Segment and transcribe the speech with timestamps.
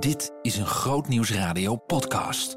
[0.00, 2.56] Dit is een Grootnieuws Radio podcast.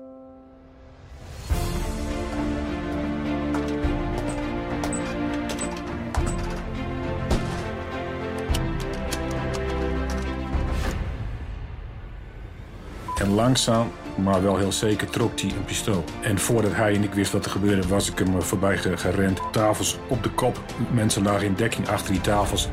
[13.17, 16.03] En langzaam, maar wel heel zeker, trok hij een pistool.
[16.21, 19.39] En voordat hij en ik wist wat er gebeurde, was ik hem voorbij ge- gerend.
[19.51, 20.59] Tafels op de kop.
[20.93, 22.69] Mensen lagen in dekking achter die tafels.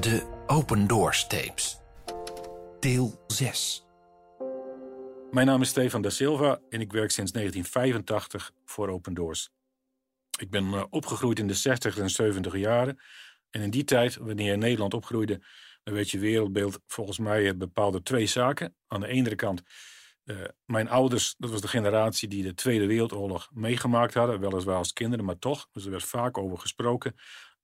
[0.00, 1.80] De Open Doors tapes.
[2.80, 3.86] Deel 6.
[5.30, 9.50] Mijn naam is Stefan da Silva en ik werk sinds 1985 voor Open Doors.
[10.38, 12.98] Ik ben eh, opgegroeid in de 60 en 70 jaren.
[13.50, 15.42] En in die tijd, wanneer Nederland opgroeide,
[15.82, 18.76] dan werd je wereldbeeld volgens mij eh, bepaald door twee zaken.
[18.86, 19.62] Aan de ene kant,
[20.24, 24.92] eh, mijn ouders, dat was de generatie die de Tweede Wereldoorlog meegemaakt hadden, weliswaar als
[24.92, 25.68] kinderen, maar toch.
[25.72, 27.16] Dus er werd vaak over gesproken.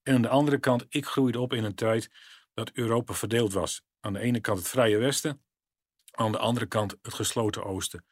[0.03, 2.11] En aan de andere kant, ik groeide op in een tijd
[2.55, 3.83] dat Europa verdeeld was.
[4.05, 5.43] Aan de ene kant het Vrije Westen,
[6.11, 8.07] aan de andere kant het gesloten Oosten.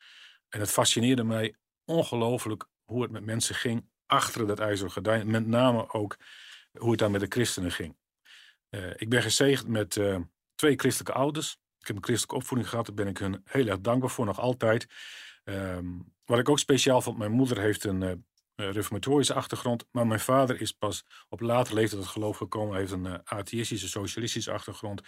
[0.48, 5.30] En het fascineerde mij ongelooflijk hoe het met mensen ging achter dat ijzeren gordijn.
[5.30, 6.16] Met name ook
[6.72, 7.96] hoe het daar met de christenen ging.
[8.68, 10.20] Eh, ik ben gezegend met eh,
[10.54, 11.52] twee christelijke ouders.
[11.78, 12.86] Ik heb een christelijke opvoeding gehad.
[12.86, 14.86] Daar ben ik hun heel erg dankbaar voor, nog altijd.
[15.44, 15.86] Ehm,
[16.24, 18.12] wat ik ook speciaal vond, mijn moeder heeft een eh,
[18.68, 19.86] reformatorische achtergrond.
[19.90, 22.70] Maar mijn vader is pas op latere leeftijd tot geloof gekomen.
[22.70, 25.00] Hij heeft een eh, atheïstische, socialistische achtergrond.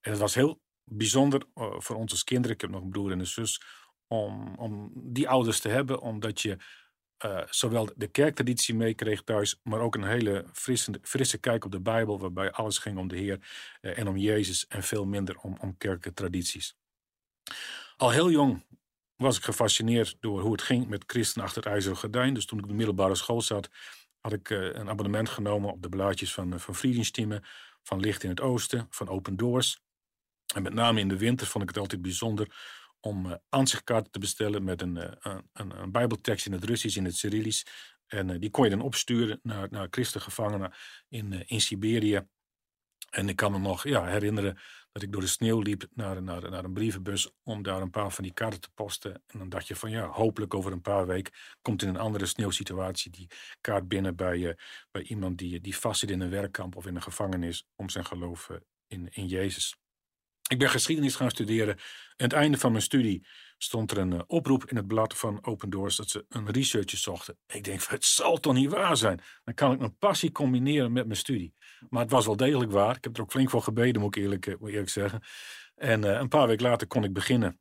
[0.00, 2.54] En het was heel bijzonder eh, voor ons als kinderen.
[2.54, 3.62] Ik heb nog een broer en een zus.
[4.06, 6.58] Om, om die ouders te hebben, omdat je
[7.18, 11.80] eh, zowel de kerktraditie meekreeg thuis, maar ook een hele frisse, frisse kijk op de
[11.80, 13.48] Bijbel, waarbij alles ging om de Heer
[13.80, 16.76] eh, en om Jezus en veel minder om, om kerkelijke tradities.
[17.96, 18.64] Al heel jong
[19.22, 22.34] was ik gefascineerd door hoe het ging met christenen achter het ijzeren gordijn.
[22.34, 23.68] Dus toen ik op de middelbare school zat,
[24.20, 27.42] had ik eh, een abonnement genomen op de blaadjes van, uh, van Friedenstimme,
[27.82, 29.80] van Licht in het Oosten, van Open Doors.
[30.54, 32.56] En met name in de winter vond ik het altijd bijzonder
[33.00, 34.96] om aanzichtkaarten te bestellen met een,
[35.52, 37.66] een, een, bijbeltekst in het Russisch, in het Cyrillisch.
[38.06, 40.72] En die kon je dan opsturen naar, naar christengevangenen
[41.08, 42.26] in, in Siberië.
[43.10, 44.58] En ik kan me nog ja, herinneren
[44.92, 48.10] dat ik door de sneeuw liep naar, naar, naar een brievenbus om daar een paar
[48.10, 49.22] van die kaarten te posten.
[49.26, 51.32] En dan dacht je van ja, hopelijk over een paar weken
[51.62, 53.30] komt in een andere sneeuwsituatie die
[53.60, 54.58] kaart binnen bij,
[54.90, 58.50] bij iemand die, die vastzit in een werkkamp of in een gevangenis om zijn geloof
[58.86, 59.76] in, in Jezus.
[60.48, 61.74] Ik ben geschiedenis gaan studeren.
[61.74, 61.82] En
[62.16, 63.26] aan het einde van mijn studie
[63.58, 66.98] stond er een uh, oproep in het blad van Open Doors dat ze een researcher
[66.98, 67.38] zochten.
[67.46, 69.20] Ik denk, het zal toch niet waar zijn?
[69.44, 71.54] Dan kan ik mijn passie combineren met mijn studie.
[71.88, 72.96] Maar het was wel degelijk waar.
[72.96, 75.22] Ik heb er ook flink voor gebeden, moet ik eerlijk, uh, moet zeggen.
[75.74, 77.60] En uh, een paar weken later kon ik beginnen.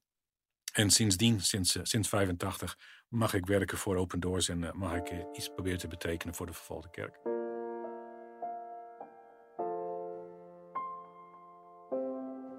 [0.74, 5.50] En sindsdien, sinds, sinds 85, mag ik werken voor Open Doors en mag ik iets
[5.50, 7.20] proberen te betekenen voor de vervolgde kerk.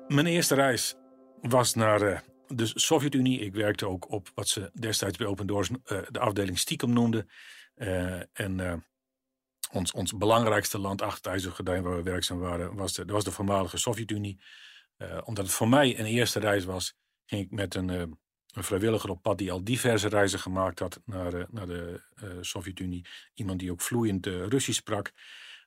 [0.08, 0.94] Mijn eerste reis
[1.40, 3.40] was naar de Sovjet-Unie.
[3.40, 5.68] Ik werkte ook op wat ze destijds bij Open Doors
[6.08, 7.28] de afdeling stiekem noemden.
[8.32, 8.84] En
[9.72, 13.24] ons, ons belangrijkste land achter het ijzeren gordijn waar we werkzaam waren, was de, was
[13.24, 14.40] de voormalige Sovjet-Unie.
[15.24, 16.94] omdat het voor mij een eerste reis was,
[17.26, 18.18] ging ik met een, een
[18.64, 22.02] vrijwilliger op pad die al diverse reizen gemaakt had naar, naar de
[22.40, 23.06] Sovjet-Unie.
[23.34, 25.12] Iemand die ook vloeiend Russisch sprak.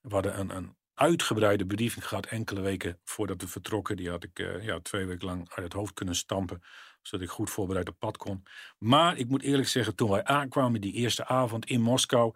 [0.02, 3.98] We hadden een, een uitgebreide briefing gehad enkele weken voordat we vertrokken.
[3.98, 6.62] Die had ik ja, twee weken lang uit het hoofd kunnen stampen,
[7.02, 8.44] zodat ik goed voorbereid op pad kon.
[8.78, 12.36] Maar ik moet eerlijk zeggen, toen wij aankwamen die eerste avond in Moskou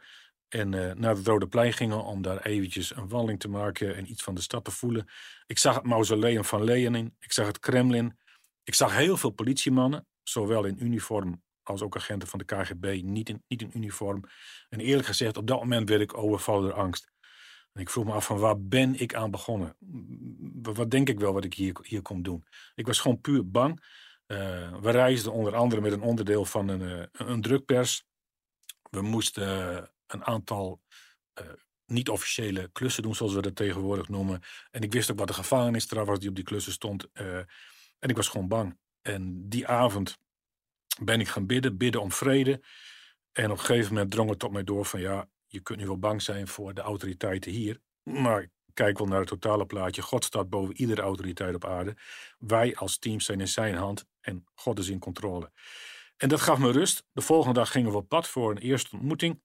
[0.50, 4.09] en uh, naar het Rode Plein gingen om daar eventjes een wandeling te maken en
[4.09, 5.07] iets van de stad te voelen.
[5.45, 8.17] Ik zag het mausoleum van Lenin, ik zag het Kremlin,
[8.63, 13.29] ik zag heel veel politiemannen, zowel in uniform als ook agenten van de KGB, niet
[13.29, 14.23] in, niet in uniform.
[14.69, 17.11] En eerlijk gezegd, op dat moment werd ik overvallen door angst.
[17.73, 19.75] En ik vroeg me af van waar ben ik aan begonnen?
[20.61, 22.45] Wat denk ik wel wat ik hier, hier kom doen?
[22.75, 23.84] Ik was gewoon puur bang.
[24.28, 24.38] Uh,
[24.81, 28.05] we reisden onder andere met een onderdeel van een, uh, een drukpers.
[28.89, 30.81] We moesten een aantal
[31.85, 34.41] niet-officiële klussen doen, zoals we dat tegenwoordig noemen.
[34.71, 37.11] En ik wist ook wat de gevangenisstraf was die op die klussen stond.
[37.99, 38.78] en ik was gewoon bang.
[39.02, 40.17] En die avond
[40.99, 42.61] ben ik gaan bidden, bidden om vrede.
[43.31, 45.85] En op een gegeven moment drong het tot mij door van ja, je kunt nu
[45.85, 50.01] wel bang zijn voor de autoriteiten hier, maar kijk wel naar het totale plaatje.
[50.01, 51.96] God staat boven iedere autoriteit op aarde.
[52.37, 55.51] Wij als team zijn in zijn hand en God is in controle.
[56.17, 57.05] En dat gaf me rust.
[57.11, 59.41] De volgende dag gingen we op pad voor een eerste ontmoeting.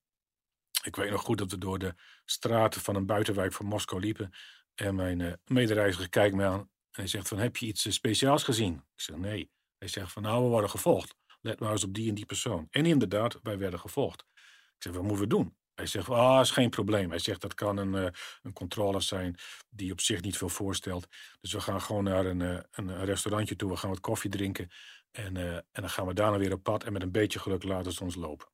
[0.82, 1.94] Ik weet nog goed dat we door de
[2.24, 4.30] straten van een buitenwijk van Moskou liepen.
[4.74, 7.92] En mijn uh, medereiziger kijkt me aan en hij zegt van, heb je iets uh,
[7.92, 8.74] speciaals gezien?
[8.74, 9.50] Ik zeg, nee.
[9.78, 11.14] Hij zegt van, nou, we worden gevolgd.
[11.40, 12.66] Let maar eens op die en die persoon.
[12.70, 14.24] En inderdaad, wij werden gevolgd.
[14.76, 15.56] Ik zeg, wat moeten we doen?
[15.74, 17.10] Hij zegt, ah, is geen probleem.
[17.10, 18.08] Hij zegt, dat kan een, uh,
[18.42, 19.38] een controller zijn
[19.68, 21.06] die op zich niet veel voorstelt.
[21.40, 22.40] Dus we gaan gewoon naar een,
[22.70, 23.70] een restaurantje toe.
[23.70, 24.70] We gaan wat koffie drinken.
[25.10, 26.84] En, en dan gaan we daarna weer op pad.
[26.84, 28.48] En met een beetje geluk laten ze ons lopen.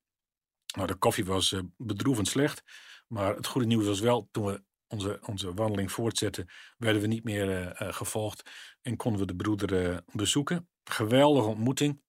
[0.76, 2.62] Nou, de koffie was bedroevend slecht.
[3.08, 7.25] Maar het goede nieuws was wel, toen we onze, onze wandeling voortzetten, werden we niet
[7.25, 8.50] meer gevolgd.
[8.82, 10.69] En konden we de broeder bezoeken.
[10.84, 12.02] Geweldige ontmoeting.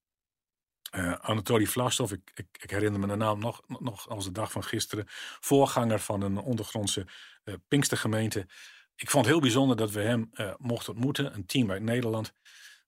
[1.19, 4.63] Anatoly Vlasov, ik, ik, ik, herinner me de naam nog, nog als de dag van
[4.63, 5.05] gisteren.
[5.39, 7.07] Voorganger van een ondergrondse
[7.67, 8.39] Pinkstergemeente.
[8.95, 11.33] Ik vond het heel bijzonder dat we hem mochten ontmoeten.
[11.33, 12.33] Een team uit Nederland.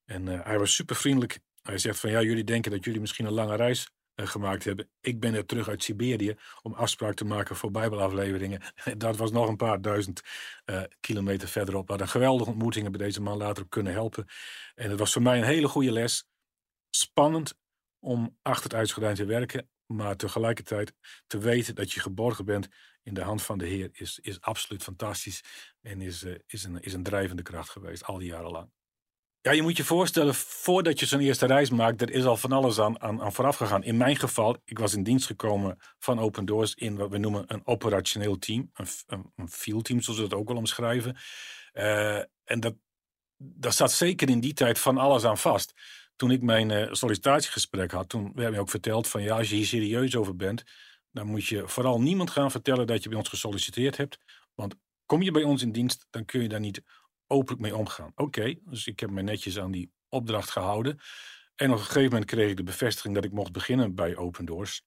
[0.05, 1.39] En hij was super vriendelijk.
[1.61, 3.89] Hij zegt van ja, jullie denken dat jullie misschien een lange reis
[4.27, 4.89] gemaakt hebben.
[5.01, 8.62] Ik ben er terug uit Siberië om afspraak te maken voor bijbelafleveringen.
[8.98, 10.21] Dat was nog een paar duizend
[11.00, 11.86] kilometer verderop.
[11.86, 14.25] We hadden geweldige ontmoetingen bij deze man later kunnen helpen.
[14.75, 16.27] En het was voor mij een hele goede les.
[16.89, 17.57] Spannend,
[18.00, 19.69] om achter het te werken.
[19.86, 20.94] Maar tegelijkertijd
[21.27, 22.68] te weten dat je geborgen bent
[23.04, 25.44] in de hand van de Heer is, is absoluut fantastisch.
[25.81, 28.72] En is, uh, is, een, is een drijvende kracht geweest, al die jaren lang.
[29.41, 32.51] Ja, je moet je voorstellen, voordat je zo'n eerste reis maakt, er is al van
[32.51, 33.83] alles aan, aan, aan vooraf gegaan.
[33.83, 37.44] In mijn geval, ik was in dienst gekomen van Open Doors in wat we noemen
[37.47, 38.71] een operationeel team.
[38.74, 38.88] Een,
[39.36, 41.18] een, field team, zoals we dat ook wel omschrijven.
[41.74, 42.75] Uh, en dat,
[43.38, 45.74] daar staat zeker in die tijd van alles aan vast
[46.19, 49.56] toen ik mijn uh, sollicitatiegesprek had, toen werd mij ook verteld van ja, als je
[49.56, 50.63] hier serieus over bent,
[51.12, 54.18] dan moet je vooral niemand gaan vertellen dat je bij ons gesolliciteerd hebt.
[54.56, 54.75] Want
[55.06, 56.81] kom je bij ons in dienst, dan kun je daar niet
[57.29, 58.11] openlijk mee omgaan.
[58.15, 60.99] Oké, dus ik heb me netjes aan die opdracht gehouden.
[61.55, 64.45] En op een gegeven moment kreeg ik de bevestiging dat ik mocht beginnen bij Open
[64.45, 64.81] Doors.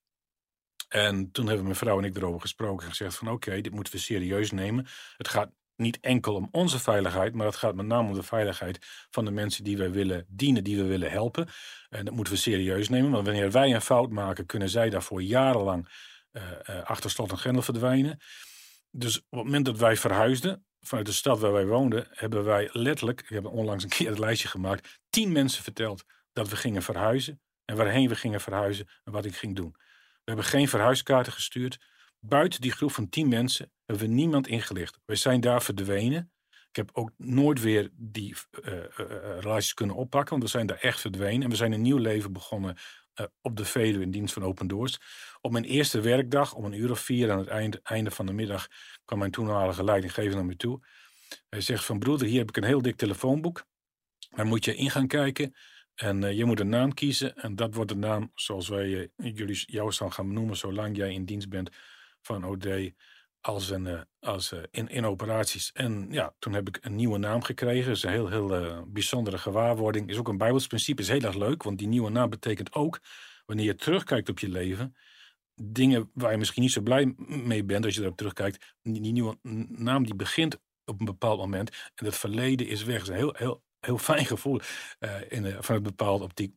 [0.87, 3.93] En toen hebben mijn vrouw en ik erover gesproken en gezegd van oké, dit moeten
[3.93, 4.87] we serieus nemen.
[5.17, 9.07] Het gaat niet enkel om onze veiligheid, maar het gaat met name om de veiligheid
[9.09, 11.47] van de mensen die wij willen dienen, die we willen helpen.
[11.89, 15.21] En dat moeten we serieus nemen, want wanneer wij een fout maken, kunnen zij daarvoor
[15.21, 15.89] jarenlang
[16.31, 16.41] uh,
[16.83, 18.19] achter slot en grendel verdwijnen.
[18.91, 22.69] Dus op het moment dat wij verhuisden, vanuit de stad waar wij woonden, hebben wij
[22.71, 26.03] letterlijk, ik heb onlangs een keer het lijstje gemaakt, tien mensen verteld
[26.33, 29.75] dat we gingen verhuizen en waarheen we gingen verhuizen en wat ik ging doen.
[30.23, 31.79] We hebben geen verhuiskaarten gestuurd.
[32.19, 34.99] Buiten die groep van tien mensen hebben we niemand ingelicht.
[35.05, 36.31] We zijn daar verdwenen.
[36.69, 38.35] Ik heb ook nooit weer die
[39.43, 41.41] uh, kunnen oppakken, want we zijn daar echt verdwenen.
[41.41, 42.77] En we zijn een nieuw leven begonnen
[43.15, 44.97] uh, op de Veluwe in dienst van Open Doors.
[45.41, 48.33] Op mijn eerste werkdag, om een uur of vier aan het eind, einde van de
[48.33, 48.67] middag,
[49.05, 50.85] kwam mijn toenmalige leidinggever naar me toe.
[51.49, 53.65] Hij zegt van broeder, hier heb ik een heel dik telefoonboek.
[54.29, 55.55] Daar moet je in gaan kijken.
[55.95, 57.35] En je moet een naam kiezen.
[57.35, 61.49] En dat wordt de naam zoals wij jullie jou gaan benoemen, zolang jij in dienst
[61.49, 61.69] bent
[62.21, 62.65] van OD
[63.43, 65.71] als, een, eh, als uh, in, operaties.
[65.71, 67.87] En ja, toen heb ik een nieuwe naam gekregen.
[67.87, 70.09] Dat is een heel, heel uh, bijzondere gewaarwording.
[70.09, 71.63] Is ook een Bijbels principe, is heel erg leuk.
[71.63, 72.99] Want die nieuwe naam betekent ook,
[73.45, 74.95] wanneer je terugkijkt op je leven,
[75.55, 78.75] dingen waar je misschien niet zo blij mee bent als je erop terugkijkt.
[78.81, 79.37] Die, nieuwe
[79.69, 81.69] naam die begint op een bepaald moment.
[81.95, 82.97] En het verleden is weg.
[82.97, 84.59] Dat is een heel, heel, heel fijn gevoel
[85.27, 86.55] in, van een bepaalde optiek.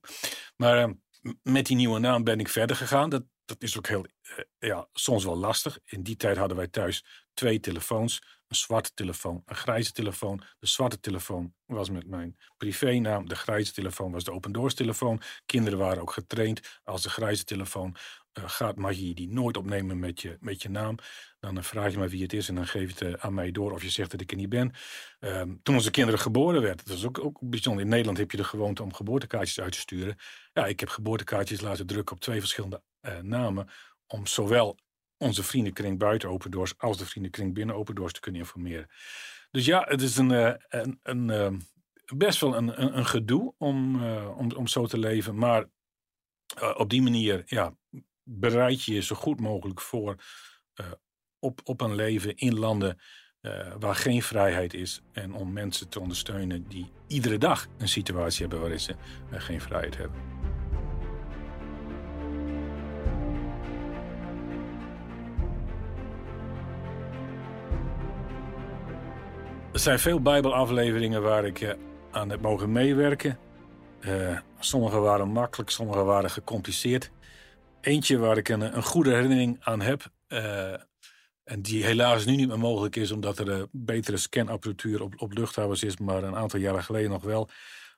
[0.57, 0.95] Maar
[1.43, 3.11] met die nieuwe naam ben ik verder gegaan.
[3.11, 5.79] Dat, dat is ook heel, eh, ja, soms wel lastig.
[5.85, 7.05] In die tijd hadden wij thuis
[7.35, 8.23] twee telefoons.
[8.49, 10.43] Een zwarte telefoon, een grijze telefoon.
[10.59, 13.29] De zwarte telefoon was met mijn privénaam.
[13.29, 15.21] De grijze telefoon was de open doors telefoon.
[15.47, 16.81] Kinderen waren ook getraind.
[16.85, 17.97] Als de grijze telefoon
[18.39, 20.97] uh, gaat, mag je die nooit opnemen met je, met je naam.
[21.41, 23.73] Dan vraag je maar wie het is en dan geef je het aan mij door
[23.73, 24.73] of je zegt dat ik er niet ben.
[25.21, 27.83] Um, toen onze kinderen geboren werden, dat is ook, ook bijzonder.
[27.83, 30.17] In Nederland heb je de gewoonte om geboortekaartjes uit te sturen.
[30.53, 32.83] Ja, ik heb geboortekaartjes laten drukken op twee verschillende
[33.23, 33.69] namen.
[34.07, 34.79] Om zowel
[35.19, 38.89] onze vriendenkring buiten Open Doors als de vriendenkring binnen Open Doors te kunnen informeren.
[39.51, 41.53] Dus ja, het is een, uh, een, een uh,
[42.17, 45.39] best wel een, een, een gedoe om, om, om zo te leven.
[45.39, 45.65] Maar
[46.77, 47.77] op die manier ja,
[48.23, 50.17] bereid je je zo goed mogelijk voor
[51.39, 52.99] op, op een leven in landen
[53.79, 55.03] waar geen vrijheid is.
[55.13, 58.95] En om mensen te ondersteunen die iedere dag een situatie hebben waarin ze
[59.31, 60.46] geen vrijheid hebben.
[69.77, 71.73] Er zijn veel Bijbelafleveringen waar ik uh,
[72.11, 73.39] aan heb mogen meewerken.
[74.01, 77.11] Uh, sommige waren makkelijk, sommige waren gecompliceerd.
[77.81, 80.11] Eentje waar ik een, goede herinnering aan heb.
[80.29, 80.73] Uh,
[81.45, 85.33] en die helaas nu niet meer mogelijk is, omdat er een betere scanapparatuur op, op
[85.33, 85.97] luchthavens is.
[85.97, 87.49] Maar een aantal jaren geleden nog wel.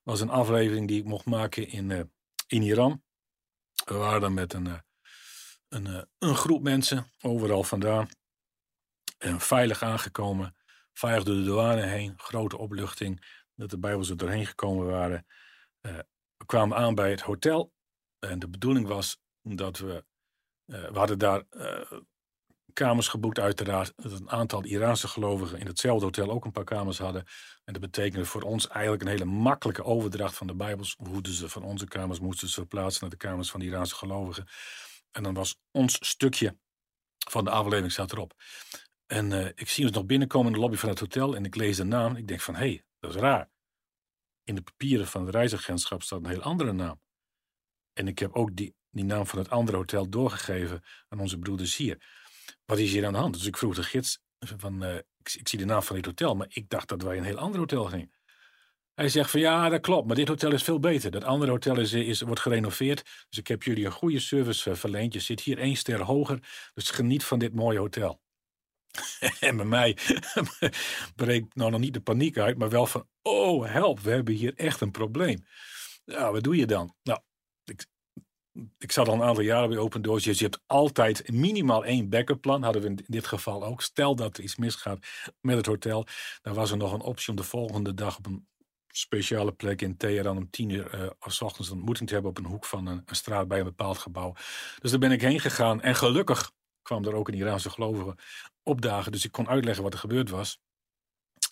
[0.02, 2.12] Was een aflevering die ik mocht maken in,
[2.46, 3.02] in Iran.
[3.84, 4.68] We waren met een,
[5.68, 8.08] een, een groep mensen overal vandaan.
[9.18, 10.56] En veilig aangekomen
[10.98, 15.26] veilig door de douane heen, grote opluchting dat de Bijbels er doorheen gekomen waren.
[15.80, 17.72] We kwamen aan bij het hotel
[18.18, 20.04] en de bedoeling was dat we,
[20.66, 21.92] uh, we hadden daar uh,
[22.72, 23.92] kamers geboekt uiteraard.
[23.96, 27.24] Dat een aantal Iraanse gelovigen in hetzelfde hotel ook een paar kamers hadden.
[27.64, 30.94] En dat betekende voor ons eigenlijk een hele makkelijke overdracht van de Bijbels.
[30.98, 34.48] Hoefden ze van onze kamers, moesten ze verplaatsen naar de kamers van de Iraanse gelovigen.
[35.10, 36.58] En dan was ons stukje
[37.28, 38.34] van de aflevering staat erop.
[39.08, 41.54] En uh, ik zie ons nog binnenkomen in de lobby van het hotel en ik
[41.54, 42.16] lees de naam.
[42.16, 43.50] Ik denk van, hé, hey, dat is raar.
[44.44, 47.00] In de papieren van het reisagentschap staat een heel andere naam.
[47.92, 51.76] En ik heb ook die, die naam van het andere hotel doorgegeven aan onze broeders
[51.76, 52.02] hier.
[52.64, 53.34] Wat is hier aan de hand?
[53.34, 56.34] Dus ik vroeg de gids van, uh, ik, ik, zie de naam van dit hotel,
[56.34, 58.12] maar ik dacht dat wij een heel ander hotel gingen.
[58.94, 61.10] Hij zegt van ja, dat klopt, maar dit hotel is veel beter.
[61.10, 63.02] Dat andere hotel is, is, wordt gerenoveerd.
[63.28, 65.12] Dus ik heb jullie een goede service verleend.
[65.12, 66.70] Je zit hier één ster hoger.
[66.74, 68.20] Dus geniet van dit mooie hotel.
[69.40, 69.96] en bij mij
[71.16, 74.54] breekt nou nog niet de paniek uit, maar wel van: oh help, we hebben hier
[74.54, 75.46] echt een probleem.
[76.04, 76.94] Ja, wat doe je dan?
[77.02, 77.20] Nou,
[77.64, 77.86] ik,
[78.78, 80.24] ik zat al een aantal jaren bij Open Doors.
[80.24, 82.62] Dus je hebt altijd minimaal één backup plan.
[82.62, 83.82] Hadden we in dit geval ook.
[83.82, 85.06] Stel dat er iets misgaat
[85.40, 86.06] met het hotel.
[86.42, 88.46] Dan was er nog een optie om de volgende dag op een
[88.92, 92.50] speciale plek in Teheran om tien uur uh, ochtends een ontmoeting te hebben op een
[92.50, 94.32] hoek van een, een, straat bij een bepaald gebouw.
[94.78, 96.52] Dus daar ben ik heen gegaan en gelukkig
[96.88, 98.14] kwam er ook een Iraanse gelovige
[98.62, 99.12] opdagen.
[99.12, 100.58] Dus ik kon uitleggen wat er gebeurd was.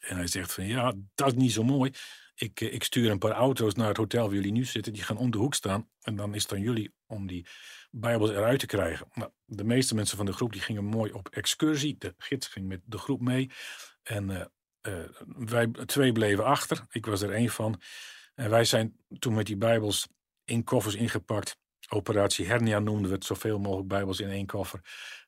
[0.01, 1.91] En hij zegt van ja, dat is niet zo mooi.
[2.35, 4.93] Ik, eh, ik stuur een paar auto's naar het hotel waar jullie nu zitten.
[4.93, 5.91] Die gaan om de hoek staan.
[6.01, 7.47] En dan is het aan jullie om die
[7.91, 9.09] Bijbels eruit te krijgen.
[9.13, 11.97] Nou, de meeste mensen van de groep die gingen mooi op excursie.
[11.99, 13.51] De gids ging met de groep mee.
[14.03, 14.45] En uh,
[14.83, 16.85] uh, wij twee bleven achter.
[16.91, 17.81] Ik was er één van.
[18.35, 20.09] En wij zijn toen met die Bijbels
[20.45, 21.59] in koffers ingepakt.
[21.89, 23.25] Operatie Hernia noemden we het.
[23.25, 24.81] Zoveel mogelijk Bijbels in één koffer.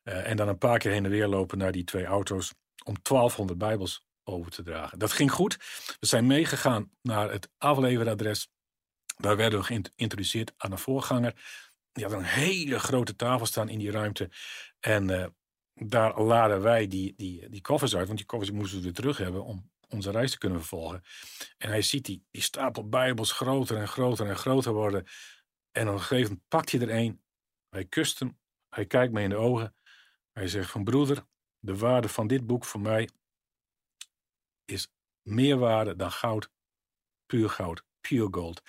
[0.05, 2.55] Uh, en dan een paar keer heen en weer lopen naar die twee auto's.
[2.85, 4.99] Om 1200 Bijbels over te dragen.
[4.99, 5.57] Dat ging goed.
[6.01, 8.51] We zijn meegegaan naar het afleveradres.
[9.17, 11.35] Daar werden we geïntroduceerd aan een voorganger.
[11.93, 14.31] Die had een hele grote tafel staan in die ruimte.
[14.81, 15.27] En uh,
[15.75, 18.07] daar laden wij die, die, die koffers uit.
[18.07, 21.03] Want die koffers moesten we weer terug hebben om onze reis te kunnen vervolgen.
[21.59, 25.07] En hij ziet die, die stapel bijbels groter en groter en groter worden.
[25.79, 27.21] En op een gegeven moment pakt hij er een.
[27.71, 28.39] Hij kust hem.
[28.69, 29.75] Hij kijkt me in de ogen.
[30.33, 31.25] Hij zegt van broeder,
[31.59, 33.09] de waarde van dit boek voor mij
[34.65, 34.89] is
[35.23, 36.51] meer waarde dan goud,
[37.27, 38.63] puur goud, pure gold.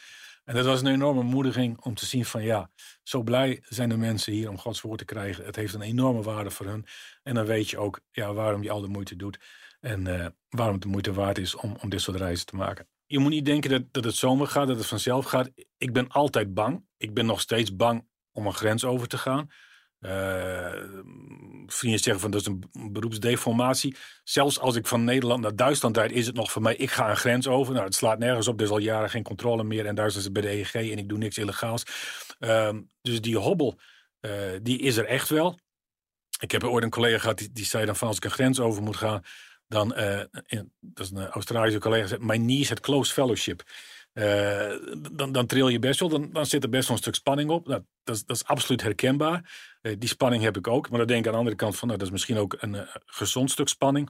[0.46, 2.72] En dat was een enorme moediging om te zien van ja,
[3.04, 5.46] zo blij zijn de mensen hier om Gods woord te krijgen.
[5.46, 6.86] Het heeft een enorme waarde voor hun.
[7.24, 9.40] En dan weet je ook ja, waarom je al de moeite doet.
[9.80, 12.88] En uh, waarom het de moeite waard is om, om dit soort reizen te maken.
[13.06, 15.52] Je moet niet denken dat, dat het zomaar gaat, dat het vanzelf gaat.
[15.78, 16.88] Ik ben altijd bang.
[17.00, 19.50] Ik ben nog steeds bang om een grens over te gaan.
[20.00, 20.84] Uh,
[21.66, 23.96] vrienden zeggen van dat is een beroepsdeformatie.
[24.24, 27.10] Zelfs als ik van Nederland naar Duitsland rijd, is het nog voor mij, ik ga
[27.10, 27.74] een grens over.
[27.74, 29.86] Nou, het slaat nergens op, er is al jaren geen controle meer.
[29.86, 31.84] En Duitsland is bij de EEG en ik doe niks illegaals.
[32.40, 32.70] Uh,
[33.02, 33.80] dus die hobbel,
[34.22, 35.60] uh, die is er echt wel.
[36.40, 38.84] Ik heb ooit een collega gehad die, die zei dan als ik een grens over
[38.84, 39.22] moet gaan,
[39.68, 40.22] dan, uh,
[40.80, 43.64] dat is een Australische collega, zegt, my knees het close fellowship.
[44.14, 44.72] Uh,
[45.12, 47.50] dan, dan tril je best wel, dan, dan zit er best wel een stuk spanning
[47.50, 47.68] op.
[47.68, 49.52] Nou, dat, is, dat is absoluut herkenbaar.
[49.82, 50.90] Uh, die spanning heb ik ook.
[50.90, 52.74] Maar dan denk ik aan de andere kant van, nou, dat is misschien ook een
[52.74, 54.10] uh, gezond stuk spanning.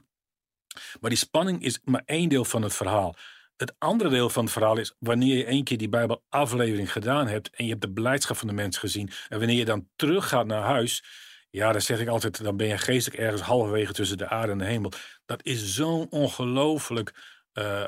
[1.00, 3.16] Maar die spanning is maar één deel van het verhaal.
[3.56, 7.50] Het andere deel van het verhaal is wanneer je één keer die Bijbelaflevering gedaan hebt
[7.50, 9.10] en je hebt de blijdschap van de mensen gezien.
[9.28, 11.04] En wanneer je dan teruggaat naar huis,
[11.50, 14.58] ja, dan zeg ik altijd, dan ben je geestelijk ergens halverwege tussen de aarde en
[14.58, 14.92] de hemel.
[15.24, 17.38] Dat is zo'n ongelooflijk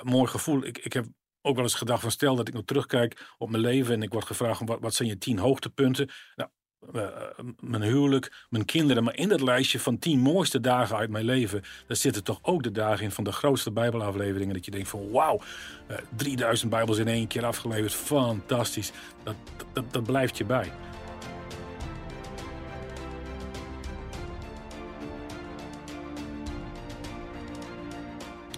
[0.02, 0.64] mooi gevoel.
[0.64, 1.06] Ik, ik heb
[1.42, 4.12] ook wel eens gedacht van stel dat ik nog terugkijk op mijn leven en ik
[4.12, 6.10] word gevraagd wat, wat zijn je tien hoogtepunten.
[6.36, 6.50] Nou,
[6.94, 7.06] uh,
[7.60, 9.04] mijn huwelijk, mijn kinderen.
[9.04, 12.62] Maar in dat lijstje van tien mooiste dagen uit mijn leven, daar zitten toch ook
[12.62, 14.54] de dagen in van de grootste Bijbelafleveringen.
[14.54, 15.40] Dat je denkt van wauw,
[15.90, 18.92] uh, 3000 Bijbels in één keer afgeleverd, fantastisch.
[19.22, 19.34] Dat,
[19.92, 20.72] dat blijft je bij.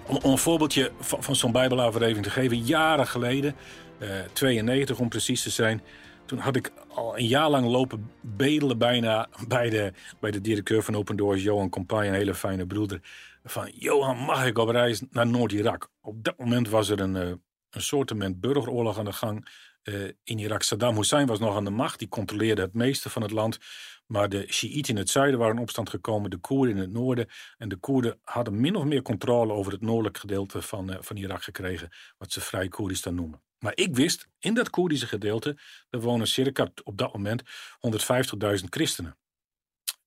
[0.07, 2.65] Om, een voorbeeldje van, van zo'n Bijbelaflevering te geven.
[2.65, 3.55] Jaren geleden,
[3.99, 5.83] uh, 92 om precies te zijn.
[6.27, 10.83] Toen had ik al een jaar lang lopen bedelen bijna bij de, bij de directeur
[10.83, 13.01] van Open Doors, Johan Compay, een hele fijne broeder.
[13.45, 15.89] Van, Johan, mag ik op reis naar Noord-Irak?
[16.01, 17.33] Op dat moment was er een, uh,
[17.71, 19.49] een soortement burgeroorlog aan de gang
[19.85, 20.63] uh, in Irak.
[20.63, 23.59] Saddam Hussein was nog aan de macht, die controleerde het meeste van het land.
[24.07, 27.29] Maar de Shiiten in het zuiden waren in opstand gekomen, de Koerden in het noorden.
[27.57, 31.17] En de Koerden hadden min of meer controle over het noordelijk gedeelte van, uh, van
[31.17, 33.43] Irak gekregen, wat ze vrij Koerdistan noemen.
[33.59, 35.59] Maar ik wist, in dat Koerdische gedeelte,
[35.91, 39.19] er wonen circa op dat moment 150.000 christenen.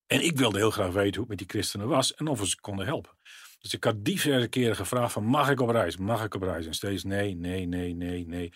[0.05, 2.47] En ik wilde heel graag weten hoe het met die christenen was en of we
[2.47, 3.17] ze konden helpen.
[3.59, 6.65] Dus ik had diverse keren gevraagd van mag ik op reis, mag ik op reis?
[6.65, 8.53] En steeds nee, nee, nee, nee, nee.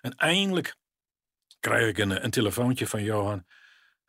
[0.00, 0.76] En eindelijk
[1.60, 3.44] krijg ik een, een telefoontje van Johan.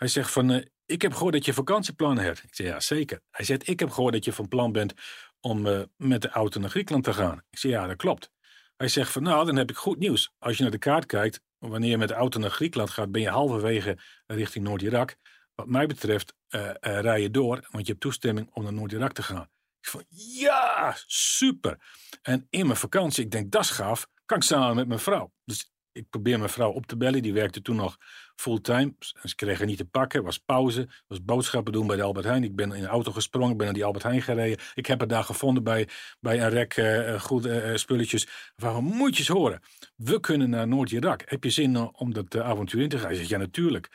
[0.01, 2.43] Hij zegt van, uh, ik heb gehoord dat je vakantieplannen hebt.
[2.43, 3.21] Ik zei, ja, zeker.
[3.31, 4.93] Hij zegt, ik heb gehoord dat je van plan bent
[5.39, 7.43] om uh, met de auto naar Griekenland te gaan.
[7.49, 8.31] Ik zei, ja, dat klopt.
[8.77, 10.33] Hij zegt van, nou, dan heb ik goed nieuws.
[10.39, 13.21] Als je naar de kaart kijkt, wanneer je met de auto naar Griekenland gaat, ben
[13.21, 15.15] je halverwege richting Noord-Irak.
[15.55, 19.23] Wat mij betreft uh, rij je door, want je hebt toestemming om naar Noord-Irak te
[19.23, 19.49] gaan.
[19.81, 21.77] Ik van, ja, super.
[22.21, 25.33] En in mijn vakantie, ik denk, dat is gaaf, kan ik samen met mijn vrouw.
[25.43, 27.21] Dus ik probeer mijn vrouw op te bellen.
[27.21, 27.97] Die werkte toen nog
[28.41, 28.93] fulltime.
[28.99, 30.23] Ze haar niet te pakken.
[30.23, 30.87] was pauze.
[31.07, 32.43] was boodschappen doen bij de Albert Heijn.
[32.43, 33.57] Ik ben in de auto gesprongen.
[33.57, 34.65] ben naar die Albert Heijn gereden.
[34.73, 35.87] Ik heb haar daar gevonden bij,
[36.19, 38.27] bij een rek uh, goede uh, spulletjes.
[38.55, 39.61] Waarom moet je eens horen?
[39.95, 41.21] We kunnen naar Noord-Irak.
[41.25, 43.27] Heb je zin om dat avontuur in te gaan?
[43.27, 43.89] Ja, natuurlijk.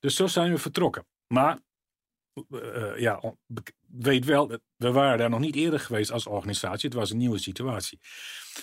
[0.00, 1.06] Dus zo zijn we vertrokken.
[1.26, 1.58] Maar
[2.50, 3.34] uh, ja,
[3.88, 6.88] weet wel, we waren daar nog niet eerder geweest als organisatie.
[6.88, 7.98] Het was een nieuwe situatie.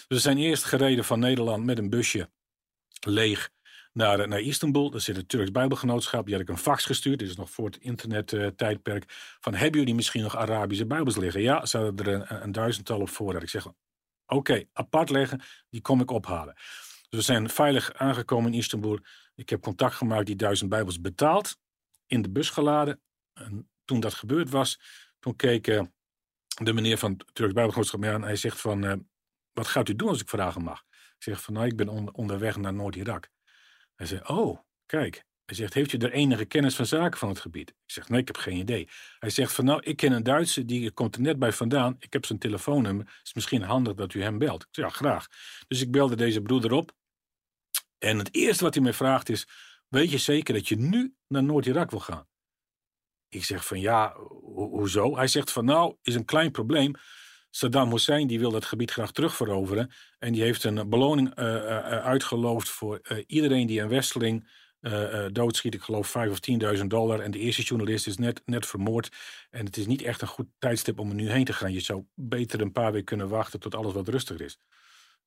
[0.08, 2.30] We zijn eerst gereden van Nederland met een busje
[3.00, 3.50] leeg
[3.92, 4.90] naar, naar Istanbul.
[4.90, 6.26] Daar zit het Turks Bijbelgenootschap.
[6.26, 7.20] Die had ik een fax gestuurd.
[7.20, 9.04] Dit is nog voor het internet-tijdperk.
[9.40, 11.42] van hebben jullie misschien nog Arabische Bijbels liggen?
[11.42, 13.42] Ja, ze hadden er een, duizendtal op voorraad.
[13.42, 13.68] Ik zeg,
[14.26, 15.42] oké, apart leggen.
[15.70, 16.54] Die kom ik ophalen.
[16.54, 19.00] Dus we zijn veilig aangekomen in Istanbul.
[19.36, 21.58] Ik heb contact gemaakt, die duizend Bijbels betaald.
[22.06, 23.02] In de bus geladen.
[23.34, 24.80] En toen dat gebeurd was,
[25.20, 25.82] toen keek uh,
[26.64, 28.24] de meneer van het Turks Bijbelgenootschap mij aan.
[28.24, 28.94] Hij zegt van, uh,
[29.54, 30.84] wat gaat u doen als ik vragen mag?
[30.90, 33.30] Ik zeg van, nou, ik ben on onderweg naar Noord-Irak.
[34.00, 35.26] Hij zegt, oh, kijk.
[35.46, 37.70] Hij zegt, heeft u er enige kennis van zaken van het gebied?
[37.70, 38.88] Ik zeg, nee, ik heb geen idee.
[39.20, 41.96] Hij zegt van, nou, ik ken een Duitse, die komt er net bij vandaan.
[42.00, 43.06] Ik heb zijn telefoonnummer.
[43.06, 44.62] Het is misschien handig dat u hem belt.
[44.62, 45.28] Ik zeg, ja, graag.
[45.68, 46.92] Dus ik belde deze broeder op.
[47.98, 49.48] En het eerste wat hij mij vraagt is,
[49.88, 52.28] weet je zeker dat je nu naar Noord-Irak wil gaan?
[53.28, 55.16] Ik zeg van, ja, ho hoezo?
[55.16, 56.96] Hij zegt van, nou, is een klein probleem.
[57.50, 59.92] Saddam Hussein die wil dat gebied graag terugveroveren.
[60.20, 64.68] En die heeft een beloning uh, uh, uitgeloofd voor uh, iedereen die een westeling
[65.32, 65.74] doodschiet.
[65.74, 66.40] Ik geloof 5 of
[66.78, 67.20] 10.000 dollar.
[67.20, 69.10] En de eerste journalist is net, net vermoord.
[69.50, 71.74] En het is niet echt een goed tijdstip om er nu heen te gaan.
[71.74, 74.54] Je zou beter een paar weken kunnen wachten tot alles wat rustiger is.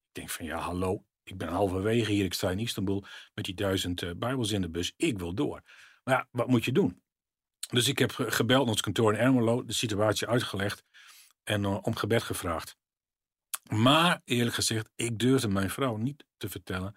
[0.09, 1.05] Ik denk van ja, hallo.
[1.25, 2.25] Ik ben halverwege hier.
[2.25, 4.93] Ik sta in Istanbul met die duizend Bijbels in de bus.
[4.97, 5.63] Ik wil door.
[6.05, 7.03] Maar ja, wat moet je doen?
[7.71, 10.85] Dus ik heb gebeld naar ons kantoor in Ermelo, de situatie uitgelegd
[11.45, 12.77] en uh, om gebed gevraagd.
[13.69, 16.95] Maar eerlijk gezegd, ik durfde mijn vrouw niet te vertellen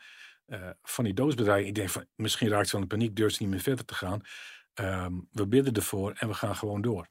[0.48, 1.70] uh, van die doodsbedreiging.
[1.70, 3.94] Ik denk van, misschien raakt ze van de paniek, durft ze niet meer verder te
[3.94, 4.22] gaan.
[4.80, 7.08] Um, we bidden ervoor en we gaan gewoon door.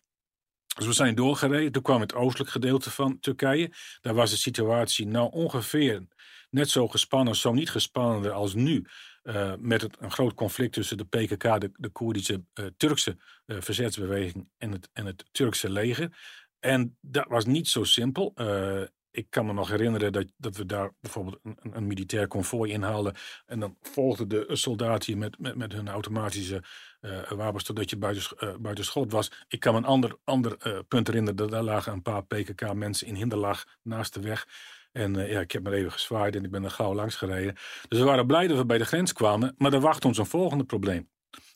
[0.77, 1.73] Dus we zijn doorgereden.
[1.73, 3.73] Toen kwam het oostelijk gedeelte van Turkije.
[4.01, 6.07] Daar was de situatie nou ongeveer
[6.51, 8.87] net zo gespannen, zo niet gespannender als nu.
[9.23, 12.45] Uh, met het, een groot conflict tussen de PKK, de, de Koerdische
[12.77, 13.17] Turkse
[13.47, 16.17] verzetsbeweging en het, en het Turkse leger.
[16.65, 18.33] En dat was niet zo simpel.
[18.37, 22.73] Uh, ik kan me nog herinneren dat, dat we daar bijvoorbeeld een, een militair konvooi
[22.73, 23.15] inhaalden.
[23.47, 26.63] En dan volgden de soldaten met, met, met hun automatische
[27.01, 29.31] uh, wapens totdat je buiten, uh, buiten schot was.
[29.49, 31.37] Ik kan me een ander, ander punt herinneren.
[31.37, 34.49] Dat daar lagen een paar PKK-mensen in hinderlag naast de weg.
[34.93, 37.55] En ja, ik heb me even gezwaaid en ik ben er gauw langs gereden.
[37.89, 39.55] Dus we waren blij dat we bij de grens kwamen.
[39.59, 41.09] Maar er wacht ons een volgende probleem.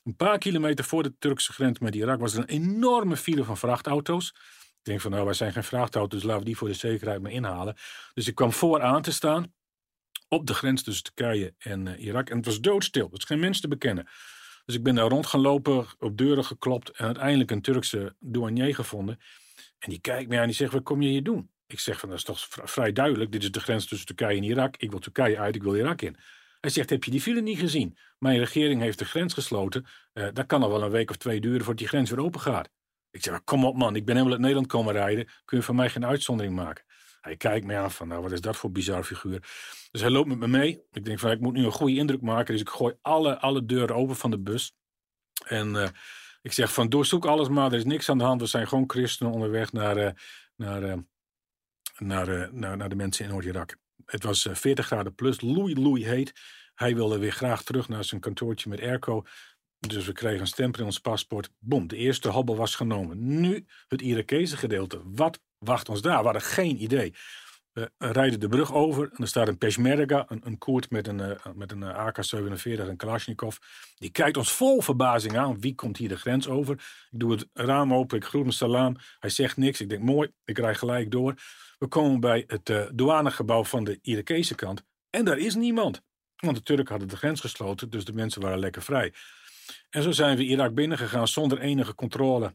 [0.03, 3.57] Een paar kilometer voor de Turkse grens met Irak was er een enorme file van
[3.57, 4.33] vrachtauto's.
[4.79, 7.21] Ik denk van nou, wij zijn geen vrachtauto's, dus laten we die voor de zekerheid
[7.21, 7.75] maar inhalen.
[8.13, 9.53] Dus ik kwam vooraan te staan
[10.27, 12.29] op de grens tussen Turkije en uh, Irak.
[12.29, 14.07] En het was doodstil, er was geen mens te bekennen.
[14.65, 18.75] Dus ik ben daar rond gaan lopen, op deuren geklopt en uiteindelijk een Turkse douanier
[18.75, 19.19] gevonden.
[19.79, 21.49] En die kijkt me aan en die zegt, wat kom je hier doen?
[21.67, 24.43] Ik zeg van, dat is toch vrij duidelijk, dit is de grens tussen Turkije en
[24.43, 24.77] Irak.
[24.77, 26.17] Ik wil Turkije uit, ik wil Irak in.
[26.59, 27.97] Hij zegt, heb je die file niet gezien?
[28.17, 29.85] Mijn regering heeft de grens gesloten.
[30.13, 32.39] Uh, dat kan al wel een week of twee duren voordat die grens weer open
[32.39, 32.69] gaat.
[33.11, 35.27] Ik zeg, kom op man, ik ben helemaal uit Nederland komen rijden.
[35.45, 36.83] Kun je van mij geen uitzondering maken?
[37.21, 39.39] Hij kijkt me aan van, nou wat is dat voor bizar figuur.
[39.91, 40.81] Dus hij loopt met me mee.
[40.91, 42.53] Ik denk van, ik moet nu een goede indruk maken.
[42.53, 44.73] Dus ik gooi alle, alle deuren open van de bus.
[45.45, 45.87] En uh,
[46.41, 47.71] ik zeg van, doorzoek alles maar.
[47.71, 48.41] Er is niks aan de hand.
[48.41, 50.09] We zijn gewoon christenen onderweg naar, uh,
[50.55, 50.97] naar, uh,
[51.97, 53.75] naar, naar, naar de mensen in Noord-Irak.
[54.05, 56.33] Het was 40 graden plus, loei loei heet.
[56.75, 59.23] Hij wilde weer graag terug naar zijn kantoortje met airco.
[59.87, 61.49] Dus we kregen een stempel in ons paspoort.
[61.59, 63.39] Boom, de eerste hobbel was genomen.
[63.39, 65.01] Nu het Irakese gedeelte.
[65.03, 66.17] Wat wacht ons daar?
[66.17, 67.13] We hadden geen idee.
[67.73, 71.19] We rijden de brug over en er staat een Peshmerga, een, een Koerd met een,
[71.19, 73.57] uh, met een uh, AK-47, een Kalashnikov.
[73.97, 75.59] Die kijkt ons vol verbazing aan.
[75.59, 76.73] Wie komt hier de grens over?
[77.11, 78.95] Ik doe het raam open, ik groet hem salam.
[79.19, 79.81] Hij zegt niks.
[79.81, 81.33] Ik denk mooi, ik rij gelijk door.
[81.77, 84.83] We komen bij het uh, douanegebouw van de Irakese kant.
[85.09, 86.01] En daar is niemand.
[86.35, 89.13] Want de Turken hadden de grens gesloten, dus de mensen waren lekker vrij.
[89.89, 92.53] En zo zijn we Irak binnengegaan zonder enige controle.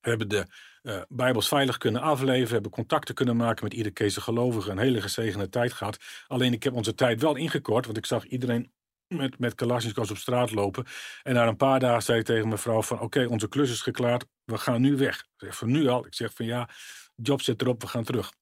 [0.00, 0.46] We hebben de
[0.82, 5.48] uh, Bijbels veilig kunnen afleveren, hebben contacten kunnen maken met Irakese gelovigen, een hele gezegende
[5.48, 5.98] tijd gehad.
[6.26, 8.72] Alleen ik heb onze tijd wel ingekort, want ik zag iedereen
[9.08, 10.86] met, met Kalashnikovs op straat lopen.
[11.22, 13.00] En na een paar dagen zei ik tegen mijn vrouw van...
[13.00, 15.18] oké, onze klus is geklaard, we gaan nu weg.
[15.18, 16.06] Ik zeg van nu al.
[16.06, 16.68] Ik zeg van ja,
[17.14, 18.32] job zit erop, we gaan terug.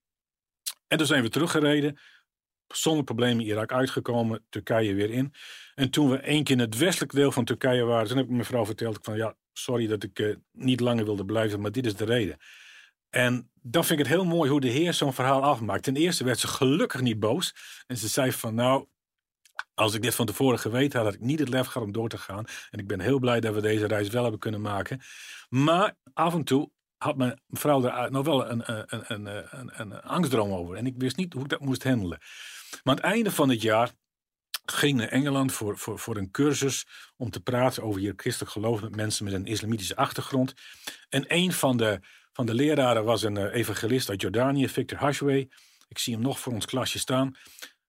[0.87, 1.99] En toen zijn we teruggereden.
[2.69, 5.35] Zonder problemen Irak uitgekomen, Turkije weer in.
[5.75, 8.09] En toen we één keer in het westelijke deel van Turkije waren...
[8.09, 11.25] toen heb ik mijn vrouw verteld van ja, sorry dat ik uh, niet langer wilde
[11.25, 11.61] blijven...
[11.61, 12.37] maar dit is de reden.
[13.11, 15.83] En dan vind ik het heel mooi hoe de Heer zo'n verhaal afmaakt.
[15.83, 17.55] Ten eerste werd ze gelukkig niet boos.
[17.87, 18.87] En ze zei van nou,
[19.75, 22.09] als ik dit van tevoren geweten had, had ik niet het lef gehad om door
[22.09, 22.45] te gaan.
[22.71, 25.01] En ik ben heel blij dat we deze reis wel hebben kunnen maken.
[25.49, 26.71] Maar af en toe
[27.05, 29.27] had mijn vrouw er nog wel een, een, een,
[29.59, 30.77] een, een angstdroom over.
[30.77, 32.19] En ik wist niet hoe ik dat moest handelen.
[32.19, 33.93] Maar aan het einde van het jaar
[34.65, 36.87] ging naar Engeland voor, voor, voor een cursus
[37.17, 40.55] om te praten over je christelijk geloof met mensen met een islamitische achtergrond.
[41.09, 42.01] En een van de
[42.33, 45.49] van de leraren was een eh, evangelist uit Jordanië, Victor Hashway.
[45.89, 47.37] Ik zie hem nog voor ons klasje staan.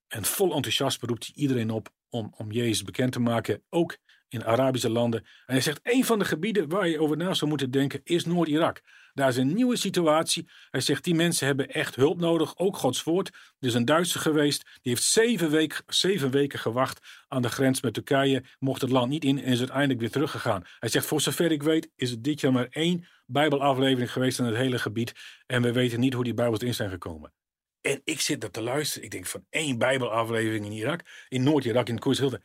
[0.08, 4.46] En vol enthousiasme roept hij iedereen op om, om Jezus bekend te maken, ook in
[4.46, 5.20] Arabische landen.
[5.20, 8.26] En hij zegt, een van de gebieden waar je over na zou moeten denken is
[8.26, 8.82] Noord-Irak.
[9.14, 10.50] Daar is een nieuwe situatie.
[10.70, 13.28] Hij zegt, die mensen hebben echt hulp nodig, ook Gods woord.
[13.28, 15.84] Er is een Duitser geweest, die heeft zeven, week,
[16.32, 20.00] weken gewacht aan de grens met Turkije, mocht het land niet in en is uiteindelijk
[20.00, 20.64] weer teruggegaan.
[20.80, 24.46] Hij zegt, voor zover ik weet is het dit jaar maar één Bijbelaflevering geweest in
[24.46, 25.14] het hele gebied
[25.46, 27.34] en we weten niet hoe die Bijbels in zijn gekomen.
[27.82, 29.04] En ik zit daar te luisteren.
[29.04, 32.42] Ik denk van één Bijbelaflevering in Irak, in Noord-Irak, in Koershilde.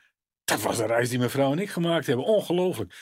[0.50, 2.24] Dat was de reis die mijn vrouw en ik gemaakt hebben.
[2.24, 2.94] Ongelooflijk.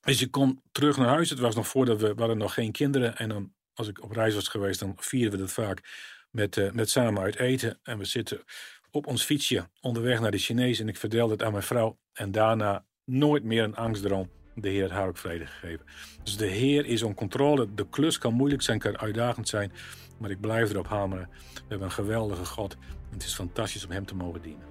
[0.00, 1.30] Dus je kon terug naar huis.
[1.30, 3.16] Het was nog voordat we, we nog geen kinderen.
[3.16, 5.80] En dan, als ik op reis was geweest, dan vierden we dat vaak
[6.30, 7.78] met, uh, met samen uit eten.
[7.82, 8.42] En we zitten
[8.90, 10.80] op ons fietsje onderweg naar de Chinees.
[10.80, 11.98] En ik vertelde het aan mijn vrouw.
[12.12, 14.30] En daarna nooit meer een angstdroom.
[14.54, 15.86] De Heer had haar ook vrede gegeven.
[16.22, 17.74] Dus de Heer is om controle.
[17.74, 19.72] De klus kan moeilijk zijn, kan uitdagend zijn.
[20.18, 21.28] Maar ik blijf erop hameren.
[21.54, 22.72] We hebben een geweldige God.
[22.82, 24.67] En het is fantastisch om Hem te mogen dienen.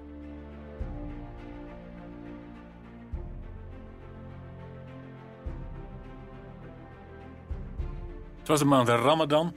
[8.47, 9.55] Het was de maand Ramadan,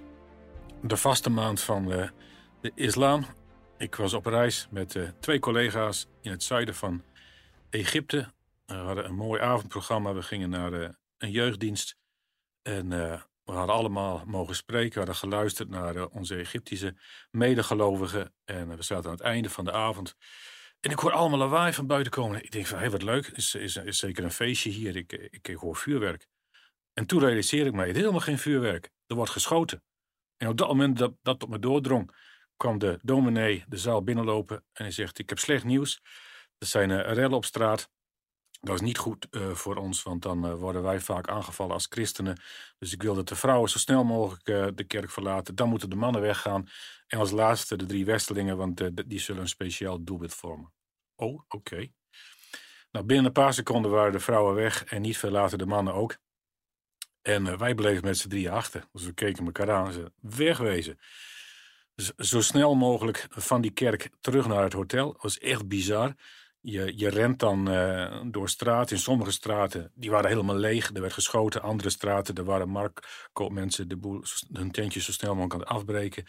[0.83, 2.09] de vaste maand van de, eh,
[2.61, 3.27] de islam.
[3.79, 7.05] Ik was op reis met uh, twee collega's in het zuiden van
[7.69, 8.33] Egypte.
[8.67, 10.15] We hadden een mooi avondprogramma.
[10.15, 11.97] We gingen naar uh, een jeugddienst.
[12.63, 12.89] En
[13.45, 14.93] we hadden allemaal mogen spreken.
[14.93, 16.97] We hadden geluisterd naar onze Egyptische
[17.31, 18.33] medegelovigen.
[18.45, 20.17] En we zaten aan het einde van de avond.
[20.81, 22.45] En ik hoor allemaal lawaai van buiten komen.
[22.45, 23.27] Ik denk van, hé, hey, wat leuk.
[23.27, 24.97] Is, is, is zeker een feestje hier.
[24.97, 26.29] Ik, ik, ik hoor vuurwerk.
[26.93, 28.91] En toen realiseerde ik mij, het is helemaal geen vuurwerk.
[29.07, 29.83] Er wordt geschoten.
[30.37, 32.17] En op dat moment dat dat tot me doordrong,
[32.57, 36.03] kwam de dominee de zaal binnenlopen en hij zegt, ik heb slecht nieuws.
[36.59, 37.91] Er zijn uh, rellen op straat.
[38.61, 41.87] Dat is niet goed uh, voor ons, want dan uh, worden wij vaak aangevallen als
[41.89, 42.41] christenen.
[42.79, 45.55] Dus ik wil dat de vrouwen zo snel mogelijk de kerk verlaten.
[45.55, 46.69] Dan moeten de mannen weggaan.
[47.07, 50.73] En als laatste de drie westelingen, want die zullen een speciaal doelwit vormen.
[51.15, 51.87] Oh, oké.
[52.91, 55.95] Nou, binnen een paar seconden waren de vrouwen weg en niet veel later de mannen
[55.95, 56.19] ook.
[57.23, 58.85] En uh, wij bleven met z'n drieën achter.
[58.93, 60.99] Dus we keken elkaar aan en ze wegwezen.
[62.17, 65.13] Zo snel mogelijk van die kerk terug naar het hotel.
[65.13, 66.15] Dat was echt bizar.
[66.61, 68.97] Je, je rent dan uh, door straten.
[68.97, 70.91] In sommige straten, die waren helemaal leeg.
[70.95, 71.63] Er werd geschoten.
[71.63, 76.25] Andere straten, er waren marktkoopmensen de boel, hun tentjes zo snel mogelijk afbreken.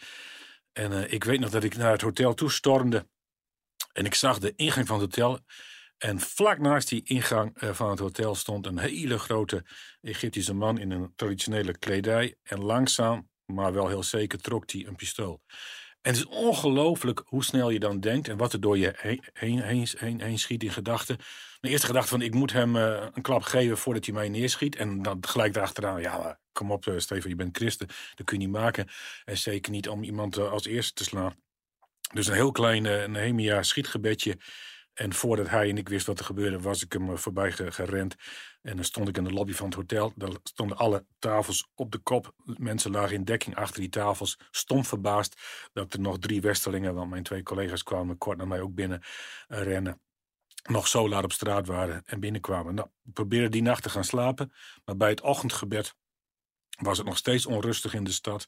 [0.72, 3.06] En uh, ik weet nog dat ik naar het hotel toe stormde.
[3.92, 5.40] En ik zag de ingang van het hotel.
[6.02, 9.64] En vlak naast die ingang eh, van het hotel stond een hele grote
[10.00, 12.34] Egyptische man in een traditionele kledij.
[12.42, 15.40] En langzaam, maar wel heel zeker, trok hij een pistool.
[16.00, 20.38] En het is ongelooflijk hoe snel je dan denkt en wat er door je heen,
[20.38, 21.16] schiet in gedachten.
[21.60, 24.76] Mijn eerste gedachte van ik moet hem uh, een klap geven voordat hij mij neerschiet.
[24.76, 28.54] En dan gelijk erachteraan, ja kom op Stefan, je bent christen, dat kun je niet
[28.54, 28.88] maken.
[29.24, 31.34] En zeker niet om iemand als eerste te slaan.
[32.12, 34.38] Dus een heel klein Nehemia schietgebedje.
[34.94, 38.16] En voordat hij en ik wist wat er gebeurde, was ik hem eh, voorbij gerend.
[38.62, 40.12] En dan stond ik in de lobby van het hotel.
[40.16, 42.34] Daar stonden alle tafels op de kop.
[42.44, 44.38] Mensen lagen in dekking achter die tafels.
[44.50, 45.40] Stom verbaasd
[45.72, 49.02] dat er nog drie Westerlingen, want mijn twee collega's kwamen kort naar mij ook binnen
[49.48, 50.00] uh, rennen.
[50.62, 52.74] Nog zo laat op straat waren en binnenkwamen.
[52.74, 54.52] Nou, we probeerden die nacht te gaan slapen.
[54.84, 55.94] Maar bij het ochtendgebed
[56.80, 58.46] was het nog steeds onrustig in de stad.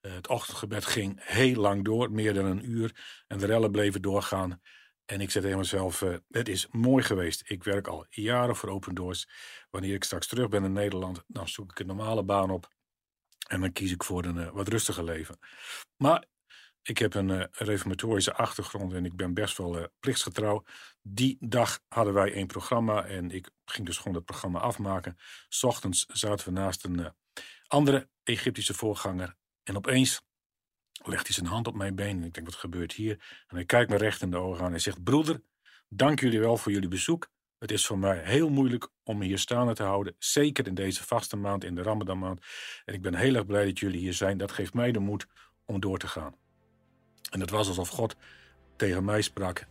[0.00, 3.22] Uh, het ochtendgebed ging heel lang door, meer dan een uur.
[3.26, 4.60] En de rellen bleven doorgaan.
[5.06, 7.50] En ik zei tegen mezelf, uh, het is mooi geweest.
[7.50, 9.28] Ik werk al jaren voor Open Doors.
[9.70, 12.68] Wanneer ik straks terug ben in Nederland, dan zoek ik een normale baan op.
[13.48, 15.38] En dan kies ik voor een uh, wat rustiger leven.
[15.96, 16.24] Maar
[16.82, 20.64] ik heb een uh, reformatorische achtergrond en ik ben best wel plichtsgetrouw.
[21.02, 25.16] Die dag hadden wij één programma en ik ging dus gewoon dat programma afmaken.
[25.60, 27.12] Ochtends zaten we naast een
[27.66, 29.36] andere Egyptische voorganger.
[29.62, 30.22] En opeens
[31.04, 33.44] legt hij zijn hand op mijn been en ik denk, wat gebeurt hier?
[33.48, 35.40] En hij kijkt me recht in de ogen aan en hij zegt, broeder,
[35.88, 37.30] Dank jullie wel voor jullie bezoek.
[37.58, 40.14] Het is voor mij heel moeilijk om hier staande te houden.
[40.18, 42.40] Zeker in deze vaste maand, in de Ramadan maand.
[42.84, 44.38] En ik ben heel erg blij dat jullie hier zijn.
[44.38, 45.26] Dat geeft mij de moed
[45.64, 46.34] om door te gaan.
[47.30, 48.16] En het was alsof God
[48.76, 49.66] tegen mij sprak.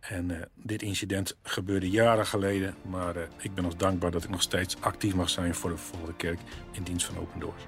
[0.00, 2.74] En uh, dit incident gebeurde jaren geleden.
[2.82, 5.76] Maar uh, ik ben nog dankbaar dat ik nog steeds actief mag zijn voor de
[5.76, 6.40] volgende kerk
[6.72, 7.62] in dienst van Open Doors.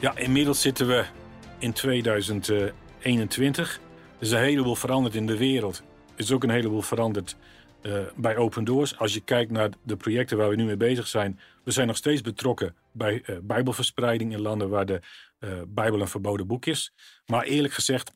[0.00, 1.04] Ja, inmiddels zitten we
[1.58, 3.74] in 2021.
[3.74, 3.80] Er
[4.18, 5.82] is een heleboel veranderd in de wereld.
[6.14, 7.36] Er is ook een heleboel veranderd
[7.82, 8.98] uh, bij Open Doors.
[8.98, 11.40] Als je kijkt naar de projecten waar we nu mee bezig zijn.
[11.64, 15.00] We zijn nog steeds betrokken bij uh, bijbelverspreiding in landen waar de
[15.40, 16.92] uh, Bijbel een verboden boek is.
[17.26, 18.14] Maar eerlijk gezegd,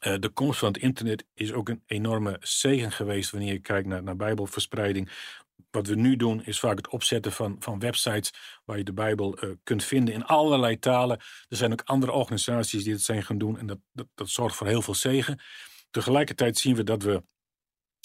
[0.00, 4.02] de komst van het internet is ook een enorme zegen geweest wanneer je kijkt naar,
[4.02, 5.10] naar bijbelverspreiding
[5.70, 8.32] wat we nu doen is vaak het opzetten van, van websites
[8.64, 11.18] waar je de Bijbel uh, kunt vinden in allerlei talen.
[11.48, 14.56] Er zijn ook andere organisaties die het zijn gaan doen en dat, dat, dat zorgt
[14.56, 15.40] voor heel veel zegen.
[15.90, 17.22] Tegelijkertijd zien we dat we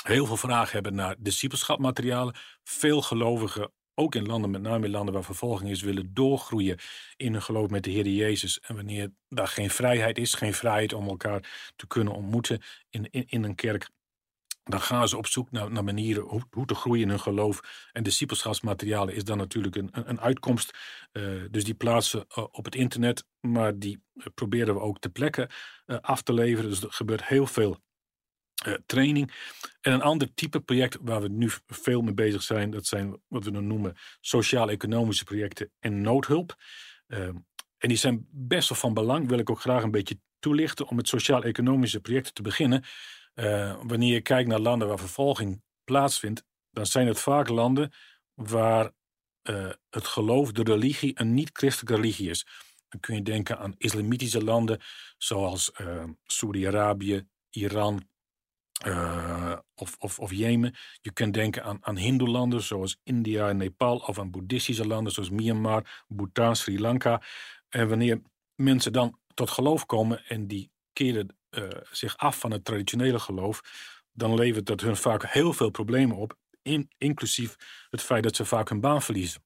[0.04, 2.36] heel veel vragen hebben naar discipelschapmaterialen.
[2.64, 6.78] Veel gelovigen, ook in landen, met name in landen waar vervolging is, willen doorgroeien
[7.16, 8.60] in hun geloof met de Heer Jezus.
[8.60, 13.44] En wanneer daar geen vrijheid is, geen vrijheid om elkaar te kunnen ontmoeten in, in
[13.44, 13.90] een kerk,
[14.64, 17.90] dan gaan ze op zoek naar, naar manieren hoe, hoe, te groeien in hun geloof.
[17.92, 20.78] En discipelschapsmaterialen is dan natuurlijk een, een, uitkomst.
[21.14, 25.10] Uh, dus die plaatsen uh, op het internet, maar die uh, proberen we ook te
[25.10, 25.50] plekken
[25.86, 26.70] af te leveren.
[26.70, 27.78] Dus er gebeurt heel veel
[28.86, 29.32] training.
[29.82, 33.44] En een ander type project waar we nu veel mee bezig zijn, dat zijn wat
[33.44, 36.56] we dan noemen sociaal-economische projecten en noodhulp.
[37.08, 37.36] Ehm,
[37.78, 40.96] en die zijn best wel van belang, wil ik ook graag een beetje toelichten om
[40.96, 42.84] met sociaal-economische projecten te beginnen.
[43.36, 47.92] Uh, wanneer je kijkt naar landen waar vervolging plaatsvindt, dan zijn het vaak landen
[48.34, 48.92] waar
[49.50, 52.46] uh, het geloof, de religie, een niet-christelijke religie is.
[52.90, 54.82] Dan kun je denken aan islamitische landen
[55.18, 58.10] zoals uh, Saudi-Arabië, Iran
[59.76, 60.76] of, of, of, Jemen.
[61.02, 65.30] Je kunt denken aan, aan hindoelanden zoals India en Nepal of aan boeddhistische landen zoals
[65.30, 67.22] Myanmar, Bhutan, Sri Lanka.
[67.70, 68.22] En wanneer
[68.56, 73.62] mensen dan tot geloof komen en die keren uh, zich af van het traditionele geloof,
[74.14, 77.56] dan levert dat hun vaak heel veel problemen op, in, inclusief
[77.90, 79.44] het feit dat ze vaak hun baan verliezen.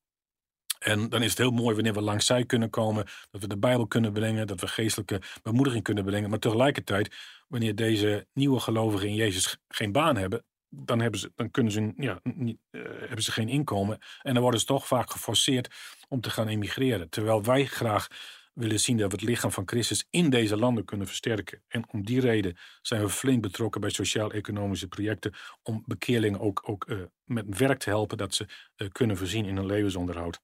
[0.79, 3.57] En dan is het heel mooi wanneer we langs zij kunnen komen, dat we de
[3.57, 6.29] Bijbel kunnen brengen, dat we geestelijke bemoediging kunnen brengen.
[6.29, 7.15] Maar tegelijkertijd,
[7.47, 11.93] wanneer deze nieuwe gelovigen in Jezus geen baan hebben, dan, hebben ze, dan kunnen ze,
[11.97, 13.99] ja, niet, uh, hebben ze geen inkomen.
[14.21, 15.73] En dan worden ze toch vaak geforceerd
[16.07, 17.09] om te gaan emigreren.
[17.09, 18.07] Terwijl wij graag
[18.55, 21.63] willen zien dat we het lichaam van Christus in deze landen kunnen versterken.
[21.67, 26.89] En om die reden zijn we flink betrokken bij sociaal-economische projecten om bekeerlingen ook, ook
[26.89, 28.45] uh, met werk te helpen dat ze
[28.77, 30.39] uh, kunnen voorzien in hun levensonderhoud.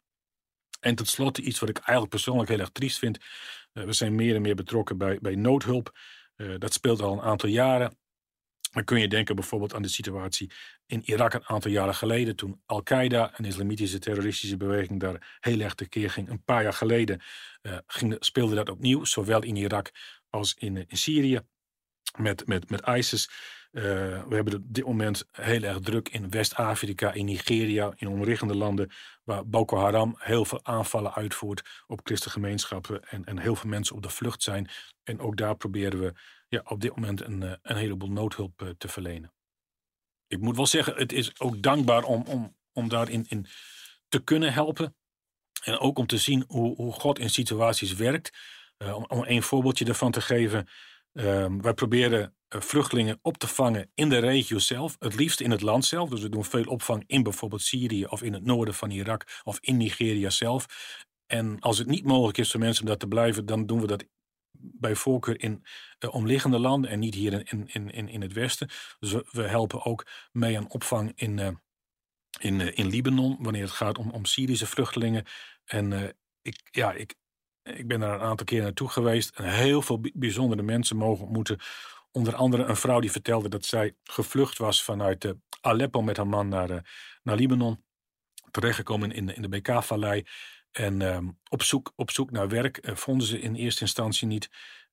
[0.79, 3.17] En tot slot iets wat ik eigenlijk persoonlijk heel erg triest vind.
[3.73, 5.99] Uh, we zijn meer en meer betrokken bij, bij noodhulp.
[6.57, 8.00] dat speelt al een aantal jaren.
[8.71, 10.51] Dan kun je denken bijvoorbeeld aan de situatie
[10.85, 15.73] in Irak een aantal jaren geleden, toen Al-Qaeda, een islamitische terroristische beweging, daar heel erg
[15.73, 16.29] tekeer ging.
[16.29, 17.21] Een paar jaar geleden
[17.61, 19.91] uh, ging, speelde dat opnieuw, zowel in Irak
[20.29, 21.41] als in, in Syrië
[22.17, 23.29] met, met, met ISIS.
[23.71, 23.83] Uh,
[24.27, 28.91] we hebben op dit moment heel erg druk in West-Afrika, in Nigeria, in omliggende landen,
[29.23, 34.01] waar Boko Haram heel veel aanvallen uitvoert op christengemeenschappen en, en heel veel mensen op
[34.01, 34.69] de vlucht zijn.
[35.03, 36.13] En ook daar proberen we
[36.47, 39.33] ja, op dit moment een, eh, een heleboel noodhulp uh, te verlenen.
[40.27, 43.47] Ik moet wel zeggen, het is ook dankbaar om, om, om daarin in
[44.07, 44.95] te kunnen helpen.
[45.63, 48.37] En ook om te zien hoe, hoe God in situaties werkt.
[48.77, 50.67] Om, om een voorbeeldje ervan te geven.
[51.13, 54.95] Uh, wij proberen vluchtelingen op te vangen in de regio zelf.
[54.99, 56.09] Het liefst in het land zelf.
[56.09, 59.57] Dus we doen veel opvang in bijvoorbeeld Syrië of in het noorden van Irak of
[59.61, 60.65] in Nigeria zelf.
[61.25, 63.87] En als het niet mogelijk is voor mensen om daar te blijven, dan doen we
[63.87, 64.05] dat
[64.51, 65.65] bij voorkeur in
[65.99, 68.69] uh, omliggende landen en niet hier in, in, in, in het Westen.
[68.99, 71.47] Dus we, helpen ook mee aan opvang in, uh,
[72.39, 75.25] in, in Libanon, wanneer het gaat om, om Syrische vluchtelingen.
[75.65, 77.15] En ik, ja, ik,
[77.63, 81.59] ik ben daar een aantal keer naartoe geweest en heel veel bijzondere mensen mogen ontmoeten.
[82.11, 86.47] Onder andere een vrouw die vertelde dat zij gevlucht was vanuit Aleppo met haar man
[86.47, 86.69] naar,
[87.23, 87.83] naar Libanon.
[88.51, 90.25] Terechtgekomen in, in de BK-vallei.
[90.71, 91.17] En uh,
[91.49, 94.49] op, zoek, op zoek naar werk uh, vonden ze in eerste instantie niet.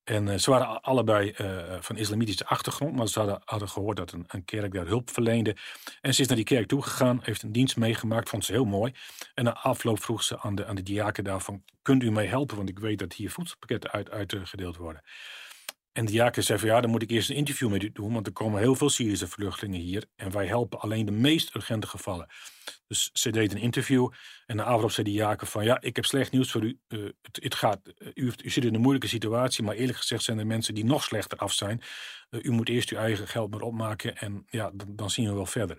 [0.09, 4.13] En uh, ze waren allebei uh, van islamitische achtergrond, maar ze hadden, hadden gehoord dat
[4.13, 5.57] een, een, kerk daar hulp verleende.
[6.01, 8.93] En ze is naar die kerk toegegaan, heeft een dienst meegemaakt, vond ze heel mooi.
[9.35, 12.57] En na afloop vroeg ze aan de, aan de diaken daarvan, kunt u mij helpen,
[12.57, 15.03] want ik weet dat hier voedselpakketten uit, uitgedeeld worden.
[15.93, 18.13] En de diaken zei van ja, dan moet ik eerst een interview met u doen,
[18.13, 21.87] want er komen heel veel Syrische vluchtelingen hier en wij helpen alleen de meest urgente
[21.87, 22.29] gevallen.
[22.87, 24.09] Dus ze deed een interview
[24.47, 25.65] en na afloop zei die Jacob van...
[25.65, 26.79] ja, ik heb slecht nieuws voor u.
[26.89, 29.65] Uh, het, het, gaat, uh, u, u, zit in een moeilijke situatie...
[29.65, 31.81] maar eerlijk gezegd zijn er mensen die nog slechter af zijn.
[32.31, 35.35] Uh, u moet eerst uw eigen geld maar opmaken en ja, dan, dan, zien we
[35.35, 35.79] wel verder.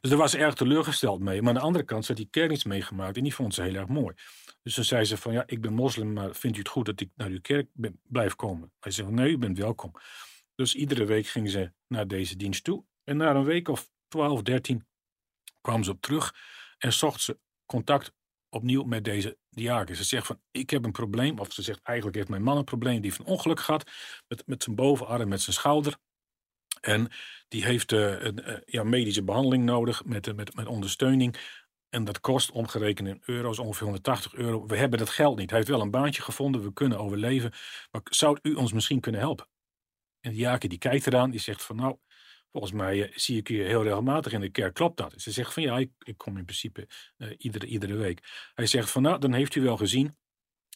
[0.00, 1.40] Dus daar was ze erg teleurgesteld mee.
[1.40, 3.16] Maar aan de andere kant had die kerk iets meegemaakt...
[3.16, 4.14] en die vond ze heel erg mooi.
[4.62, 6.12] Dus dan zei ze van ja, ik ben moslim...
[6.12, 7.68] maar vindt u het goed dat ik naar uw kerk
[8.02, 8.72] blijf komen?
[8.80, 9.92] Hij zei nee, u bent welkom.
[10.54, 12.84] Dus iedere week ging ze naar deze dienst toe.
[13.04, 14.87] En na een week of 12, 13
[15.68, 16.34] kwam ze op terug
[16.78, 18.12] en zocht ze contact
[18.48, 19.96] opnieuw met deze diaken.
[19.96, 21.38] Ze zegt van, ik heb een probleem.
[21.38, 22.94] Of ze zegt, eigenlijk heeft mijn man een probleem.
[22.94, 23.90] Die heeft een ongeluk gehad
[24.28, 25.96] met, met zijn bovenarm, met zijn schouder.
[26.80, 27.10] En
[27.48, 31.36] die heeft uh, een uh, ja, medische behandeling nodig met, uh, met, met ondersteuning.
[31.88, 34.66] En dat kost omgerekend in euro's ongeveer 180 euro.
[34.66, 35.50] We hebben dat geld niet.
[35.50, 36.62] Hij heeft wel een baantje gevonden.
[36.62, 37.52] We kunnen overleven.
[37.90, 39.48] Maar zou u ons misschien kunnen helpen?
[40.20, 41.30] En Jake die kijkt eraan.
[41.30, 41.98] Die zegt van nou,
[42.52, 44.74] volgens mij uh, zie ik je heel regelmatig in de kerk.
[44.74, 45.14] Klopt dat?
[45.16, 48.50] Ze zegt van ja, ik, ik kom in principe uh, iedere, iedere week.
[48.54, 50.16] Hij zegt van nou, dan heeft u wel gezien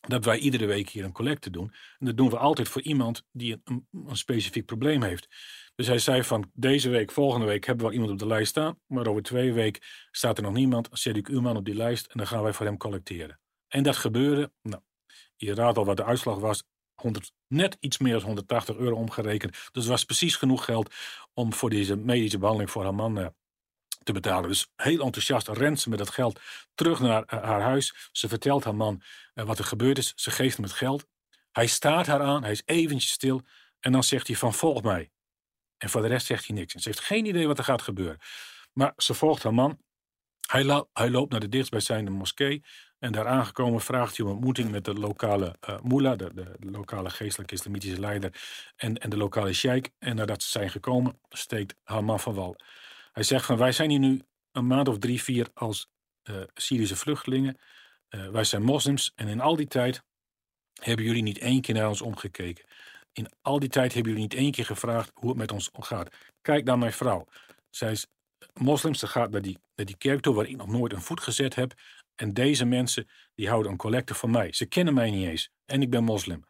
[0.08, 1.72] dat wij iedere week hier een collecte doen.
[1.98, 5.28] En dat doen we altijd voor iemand die een, een, specifiek probleem heeft.
[5.74, 8.50] Dus hij zei van deze week, volgende week hebben we wel iemand op de lijst
[8.50, 8.80] staan.
[8.86, 10.88] Maar over twee weken staat er nog niemand.
[10.92, 13.40] Zet ik uw man op die lijst en dan gaan wij voor hem collecteren.
[13.68, 14.52] En dat gebeurde.
[14.62, 14.82] Nou,
[15.36, 16.64] je raadt al wat de uitslag was.
[16.94, 19.52] 100, net iets meer dan 180 euro omgerekend.
[19.52, 20.94] Dus het was precies genoeg geld
[21.34, 23.26] om voor deze medische behandeling voor haar man uh,
[24.02, 24.48] te betalen.
[24.48, 26.40] Dus heel enthousiast rent ze met dat geld
[26.74, 28.08] terug naar uh, haar huis.
[28.12, 29.02] Ze vertelt haar man
[29.34, 30.12] uh, wat er gebeurd is.
[30.14, 31.06] Ze geeft hem het geld.
[31.52, 32.42] Hij staart haar aan.
[32.42, 33.42] Hij is eventjes stil.
[33.80, 35.10] En dan zegt hij van volg mij.
[35.78, 36.74] En voor de rest zegt hij niks.
[36.74, 38.18] En ze heeft geen idee wat er gaat gebeuren.
[38.72, 39.78] Maar ze volgt haar man.
[40.50, 42.62] Hij, hij loopt naar de dichtstbijzijnde moskee.
[43.02, 47.10] En daar aangekomen vraagt hij om ontmoeting met de lokale uh, mullah, de, de, lokale
[47.10, 48.42] geestelijke islamitische leider,
[48.76, 49.90] en, en de lokale sheik.
[49.98, 52.56] En nadat ze zijn gekomen, steekt haar man van wal.
[53.12, 55.88] Hij zegt van wij zijn hier nu een maand of drie, vier als
[56.30, 57.58] uh, Syrische vluchtelingen.
[58.10, 60.02] Uh, wij zijn moslims en in al die tijd
[60.82, 62.64] hebben jullie niet één keer naar ons omgekeken.
[63.12, 66.16] In al die tijd hebben jullie niet één keer gevraagd hoe het met ons gaat.
[66.40, 67.26] Kijk naar mijn vrouw.
[67.70, 68.06] Zij is
[68.54, 71.20] moslims, ze gaat naar die, naar die kerk toe waar ik nog nooit een voet
[71.20, 71.74] gezet heb.
[72.14, 74.52] En deze mensen die houden een collecte van mij.
[74.52, 75.50] Ze kennen mij niet eens.
[75.64, 76.44] En ik ben moslim.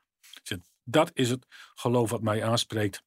[0.84, 3.02] Dat is het geloof wat mij aanspreekt.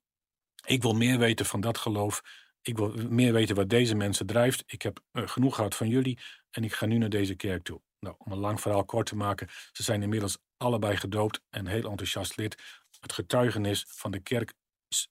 [0.65, 2.22] Ik wil meer weten van dat geloof.
[2.62, 4.63] Ik wil meer weten wat deze mensen drijft.
[4.65, 6.20] Ik heb uh, genoeg gehad van jullie.
[6.52, 7.82] En ik ga nu naar deze kerk toe.
[8.00, 9.48] Nou, om een lang verhaal kort te maken.
[9.72, 12.62] Ze zijn inmiddels allebei gedoopt en heel enthousiast lid.
[13.00, 14.54] Het getuigenis van de kerk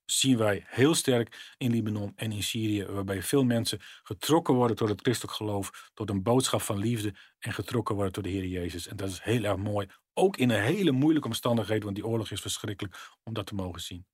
[0.05, 4.89] zien wij heel sterk in Libanon en in Syrië, waarbij veel mensen getrokken worden tot
[4.89, 8.87] het christelijk geloof, tot een boodschap van liefde en getrokken worden tot de Heer Jezus.
[8.89, 12.31] En dat is heel erg mooi, ook in een hele moeilijke omstandigheid, want die oorlog
[12.31, 14.07] is verschrikkelijk om dat te mogen zien.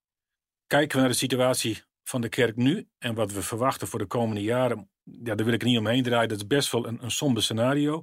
[0.66, 4.07] Kijken we naar de situatie van de kerk nu en wat we verwachten voor de
[4.07, 6.29] komende jaren, ja, daar wil ik niet omheen draaien.
[6.29, 8.03] Dat is best wel een, een somber scenario.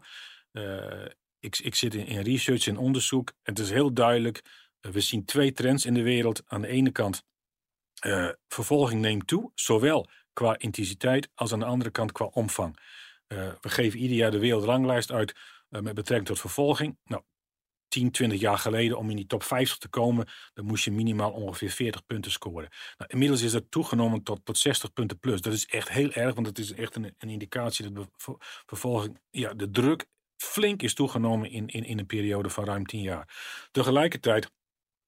[0.52, 1.06] Uh,
[1.40, 3.30] ik, ik zit in, in research en onderzoek.
[3.30, 4.42] En het is heel duidelijk.
[4.82, 6.42] Uh, we zien twee trends in de wereld.
[6.46, 7.24] Aan de ene kant
[8.06, 12.78] uh, vervolging neemt toe, zowel qua intensiteit als aan de andere kant qua omvang.
[13.28, 15.36] Uh, we geven ieder jaar de wereldranglijst uit
[15.70, 16.98] uh, met betrekking tot vervolging.
[17.04, 17.24] Nou,
[17.88, 21.32] 10, 20 jaar geleden, om in die top 50 te komen, dan moest je minimaal
[21.32, 22.70] ongeveer 40 punten scoren.
[22.98, 25.42] Nou, inmiddels is dat toegenomen tot, tot 60 punten plus.
[25.42, 28.10] Dat is echt heel erg, want het is echt een, een indicatie dat
[28.66, 30.06] vervolging, ja, de druk
[30.38, 33.36] flink is toegenomen in, in, in een periode van ruim 10 jaar.
[33.72, 34.52] Tegelijkertijd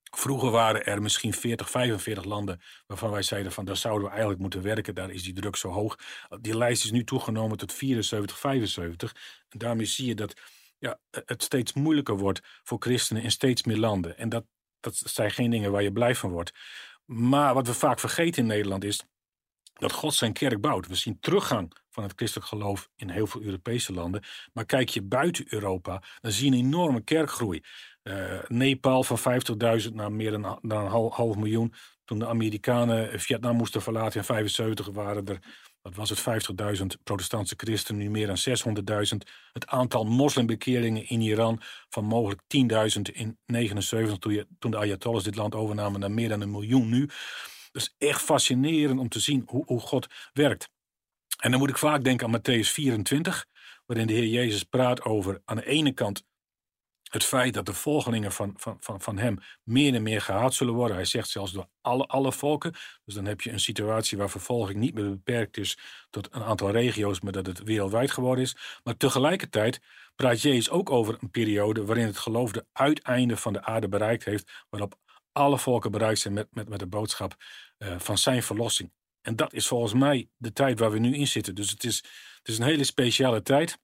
[0.10, 4.42] Vroeger waren er misschien 40, 45 landen waarvan wij zeiden van daar zouden we eigenlijk
[4.42, 4.96] moeten werken.
[4.96, 5.96] Daar is die druk zo hoog.
[6.42, 9.16] Die lijst is nu toegenomen tot 74, 75.
[9.50, 10.34] En daarmee zie je dat
[10.78, 14.18] ja, het steeds moeilijker wordt voor christenen in steeds meer landen.
[14.18, 14.46] En dat,
[14.80, 16.52] dat zijn geen dingen waar je blij van wordt.
[17.06, 19.04] Maar wat we vaak vergeten in Nederland is
[19.74, 20.88] dat God zijn kerk bouwt.
[20.88, 24.24] We zien teruggang van het christelijk geloof in heel veel Europese landen.
[24.54, 27.64] Maar kijk je buiten Europa, dan zie je een enorme kerkgroei.
[28.10, 29.20] Uh, Nepal van
[29.82, 31.74] 50.000 naar meer dan, dan een half, miljoen.
[32.06, 35.40] Toen de Amerikanen Vietnam moesten verlaten in 75 waren er,
[35.82, 36.20] wat was het,
[36.80, 38.38] 50.000 protestantse christenen, nu meer dan
[39.12, 39.18] 600.000.
[39.54, 42.42] Het aantal moslimbekeringen in Iran van mogelijk
[42.98, 46.52] 10.000 in 79, toen, je, toen de Ayatollahs dit land overnamen, naar meer dan een
[46.52, 47.10] miljoen nu.
[47.72, 50.70] Dus echt fascinerend om te zien hoe, hoe God werkt.
[51.40, 53.46] En dan moet ik vaak denken aan Matthäus 24,
[53.86, 56.28] waarin de Heer Jezus praat over aan de ene kant
[57.10, 60.74] het feit dat de volgelingen van, van, van, van hem meer en meer gehaat zullen
[60.74, 60.96] worden.
[60.96, 62.74] Hij zegt zelfs door alle, alle volken.
[63.06, 65.78] Dus dan heb je een situatie waar vervolging niet meer beperkt is
[66.10, 68.56] tot een aantal regio's, maar dat het wereldwijd geworden is.
[68.84, 69.80] Maar tegelijkertijd
[70.16, 74.26] praat Jezus ook over een periode waarin het geloof de uiteinde van de aarde bereikt
[74.26, 74.96] heeft, waarop
[75.32, 77.36] alle volken bereikt zijn met, met, met de boodschap
[77.78, 78.92] uh, van zijn verlossing.
[79.22, 81.56] En dat is volgens mij de tijd waar we nu in zitten.
[81.56, 81.98] Dus het is,
[82.38, 83.80] het is een hele speciale tijd.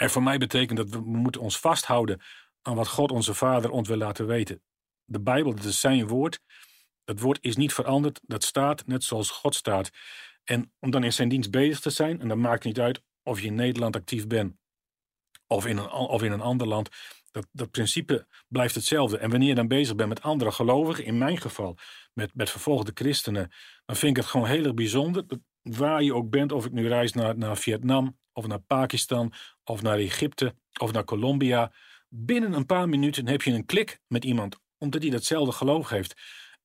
[0.00, 2.20] En voor mij betekent dat we moeten ons vasthouden
[2.62, 4.62] aan wat God onze Vader ons wil laten weten.
[5.04, 6.40] De Bijbel, dat is zijn woord.
[7.04, 8.20] Dat woord is niet veranderd.
[8.26, 9.90] Dat staat net zoals God staat.
[10.44, 13.40] En om dan in zijn dienst bezig te zijn, en dat maakt niet uit of
[13.40, 14.56] je in Nederland actief bent
[15.46, 16.88] of in een, of in een ander land,
[17.30, 19.18] dat, dat principe blijft hetzelfde.
[19.18, 21.76] En wanneer je dan bezig bent met andere gelovigen, in mijn geval
[22.12, 23.52] met, met vervolgde christenen,
[23.84, 25.24] dan vind ik het gewoon heel erg bijzonder.
[25.62, 29.32] waar je ook bent, of ik nu reis naar, naar Vietnam, of naar Pakistan,
[29.70, 31.72] of naar Egypte, of naar Colombia.
[32.08, 36.14] Binnen een paar minuten heb je een klik met iemand, omdat hij datzelfde geloof heeft.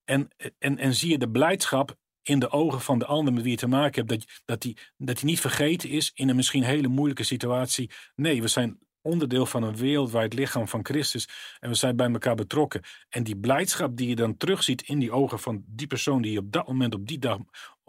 [0.03, 0.27] En,
[0.59, 3.57] en, en zie je de blijdschap in de ogen van de ander met wie je
[3.57, 6.87] te maken hebt, dat, dat, die, dat die niet vergeten is in een misschien hele
[6.87, 7.89] moeilijke situatie.
[8.15, 11.27] Nee, we zijn onderdeel van een wereldwijd lichaam van Christus
[11.59, 12.81] en we zijn bij elkaar betrokken.
[13.09, 16.39] En die blijdschap die je dan terugziet in die ogen van die persoon die je
[16.39, 17.37] op dat moment, op die dag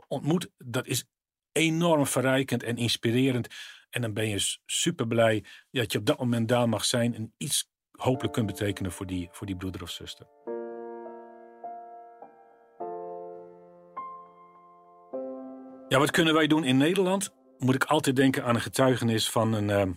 [0.09, 1.05] ontmoet, dat is
[1.53, 3.49] enorm verrijkend en inspirerend.
[3.97, 7.35] En dan ben je super blij dat je op dat moment daar mag zijn en
[7.37, 10.27] iets hopelijk kunt betekenen voor die, voor die broeder of zuster.
[15.89, 17.35] Ja, wat kunnen wij doen in Nederland?
[17.59, 19.93] Moet ik altijd denken aan een getuigenis van een, ehm,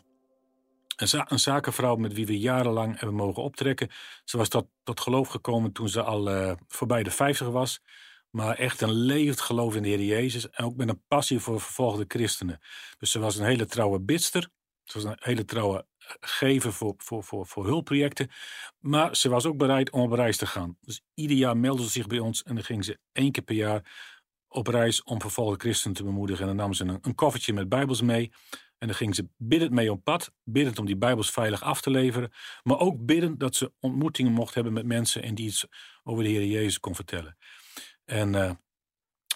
[0.96, 3.90] een, een zakenvrouw met wie we jarenlang hebben mogen optrekken.
[4.24, 7.82] Ze was tot, geloof gekomen toen ze al uh, voorbij de 50 was.
[8.30, 10.50] Maar echt een levend geloof in de Heer Jezus.
[10.50, 12.60] En ook met een passie voor vervolgde christenen.
[12.98, 14.50] Dus ze was een hele trouwe bidster.
[14.84, 18.32] Ze was een hele trouwe eh, gever voor, voor, voor, voor hulpprojecten.
[18.80, 20.78] Maar ze was ook bereid om op reis te gaan.
[20.82, 22.44] Dus ieder jaar meldde ze zich bij ons.
[22.44, 24.08] En dan ging ze één keer per jaar
[24.48, 26.42] op reis om vervolgde christenen te bemoedigen.
[26.42, 28.32] En dan nam ze een, een koffertje met bijbels mee.
[28.78, 31.90] En dan ging ze biddend mee op pad, biddend om die bijbels veilig af te
[31.90, 32.32] leveren.
[32.64, 35.66] Maar ook biddend dat ze ontmoetingen mocht hebben met mensen en die iets
[36.04, 37.38] over de Heer Jezus kon vertellen.
[38.10, 38.52] En uh,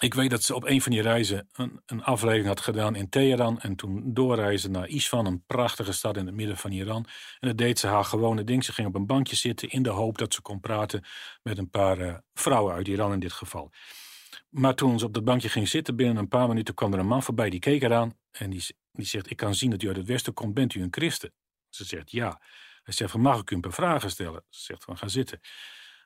[0.00, 3.08] ik weet dat ze op een van die reizen een, een, aflevering had gedaan in
[3.08, 3.60] Teheran.
[3.60, 7.06] En toen doorreizen naar Isfahan, een prachtige stad in het midden van Iran.
[7.40, 8.64] En dat deed ze haar gewone ding.
[8.64, 11.04] Ze ging op een bankje zitten in de hoop dat ze kon praten
[11.42, 13.70] met een paar uh, vrouwen uit Iran in dit geval.
[14.50, 17.06] Maar toen ze op dat bankje ging zitten, binnen een paar minuten kwam er een
[17.06, 17.50] man voorbij.
[17.50, 20.34] Die keek eraan en die, die zegt: Ik kan zien dat u uit het Westen
[20.34, 20.54] komt.
[20.54, 21.32] Bent u een christen?
[21.68, 22.40] Ze zegt ja.
[22.82, 24.44] Hij zegt: van, Mag ik u een paar vragen stellen?
[24.48, 25.40] Ze zegt: van, Ga zitten.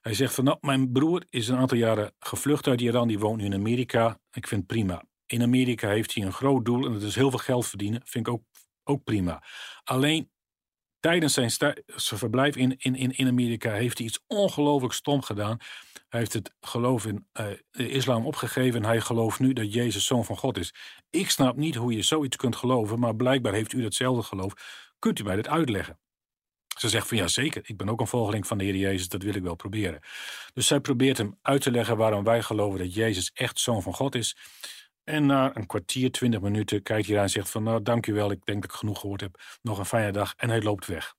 [0.01, 3.09] Hij zegt: van, nou, Mijn broer is een aantal jaren gevlucht uit Iran.
[3.09, 4.20] Die woont nu in Amerika.
[4.30, 5.05] Ik vind het prima.
[5.26, 8.01] In Amerika heeft hij een groot doel en dat is heel veel geld verdienen.
[8.05, 8.42] Vind ik ook,
[8.84, 9.42] ook prima.
[9.84, 10.30] Alleen
[11.01, 11.51] tijdens zijn,
[11.96, 15.59] verblijf in, in, in Amerika heeft hij iets ongelooflijk stom gedaan.
[16.09, 20.07] Hij heeft het geloof in uh, de islam opgegeven en hij gelooft nu dat Jezus
[20.07, 20.74] zoon van God is.
[21.11, 24.53] Ik snap niet hoe je zoiets kunt geloven, maar blijkbaar heeft u datzelfde geloof.
[24.99, 25.99] Kunt u mij dit uitleggen?
[26.79, 29.22] Ze zegt van ja zeker, ik ben ook een volgeling van de Heer Jezus, dat
[29.22, 30.01] wil ik wel proberen.
[30.55, 33.95] Dus zij probeert hem uit te leggen waarom wij geloven dat Jezus echt zoon van
[33.95, 34.37] God is.
[35.05, 38.12] En na een kwartier, twintig minuten kijkt hij aan en zegt van nou dank u
[38.12, 39.41] wel, ik denk dat ik genoeg gehoord heb.
[39.62, 41.14] Nog een fijne dag en hij loopt weg.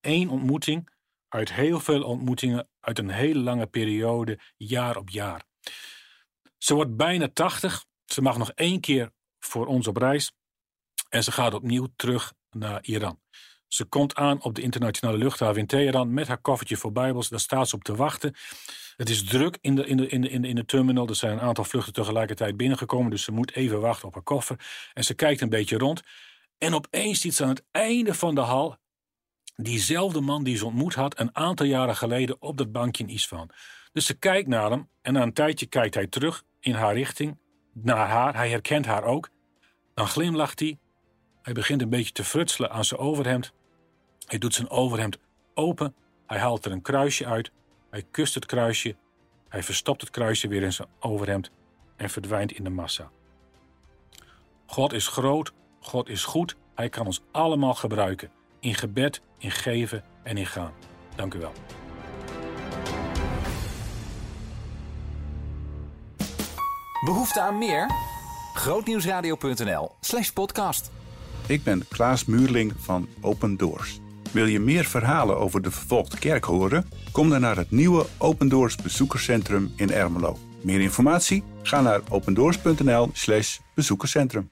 [0.00, 0.90] Eén ontmoeting
[1.28, 5.44] uit heel veel ontmoetingen uit een hele lange periode, jaar op jaar.
[6.58, 7.84] Ze wordt bijna 80.
[8.04, 10.32] Ze mag nog één keer voor ons op reis.
[11.08, 13.20] En ze gaat opnieuw terug naar Iran.
[13.76, 17.28] Ze komt aan op de internationale luchthaven in Teheran met haar koffertje voor Bijbels.
[17.28, 18.34] Daar staat ze op te wachten.
[18.96, 21.08] Het is druk in de, in, de, in, de, in, de, in de terminal.
[21.08, 23.10] Er zijn een aantal vluchten tegelijkertijd binnengekomen.
[23.10, 24.90] Dus ze moet even wachten op haar koffer.
[24.94, 26.02] En ze kijkt een beetje rond.
[26.58, 28.76] En opeens ziet ze aan het einde van de hal
[29.56, 33.50] diezelfde man die ze ontmoet had een aantal jaren geleden op dat bankje in Isfahan.
[33.92, 37.38] Dus ze kijkt naar hem en na een tijdje kijkt hij terug in haar richting,
[37.72, 38.34] naar haar.
[38.34, 39.28] Hij herkent haar ook.
[39.94, 40.78] Dan glimlacht hij.
[41.42, 43.54] Hij begint een beetje te frutselen aan zijn overhemd.
[44.26, 45.18] Hij doet zijn overhemd
[45.54, 45.94] open.
[46.26, 47.50] Hij haalt er een kruisje uit.
[47.90, 48.96] Hij kust het kruisje.
[49.48, 51.50] Hij verstopt het kruisje weer in zijn overhemd
[51.96, 53.10] en verdwijnt in de massa.
[54.66, 60.04] God is groot, God is goed, Hij kan ons allemaal gebruiken in gebed, in geven
[60.22, 60.72] en in gaan.
[61.14, 61.52] Dank u wel.
[67.04, 67.90] Behoefte aan meer?
[68.54, 70.90] Grootnieuwsradio.nl slash podcast.
[71.46, 74.00] Ik ben Klaas Muurling van Open Doors.
[74.36, 76.88] Wil je meer verhalen over de vervolgde kerk horen?
[77.12, 80.38] Kom dan naar het nieuwe Open Doors bezoekerscentrum in Ermelo.
[80.60, 81.42] Meer informatie?
[81.62, 84.50] Ga naar opendoors.nl slash bezoekerscentrum.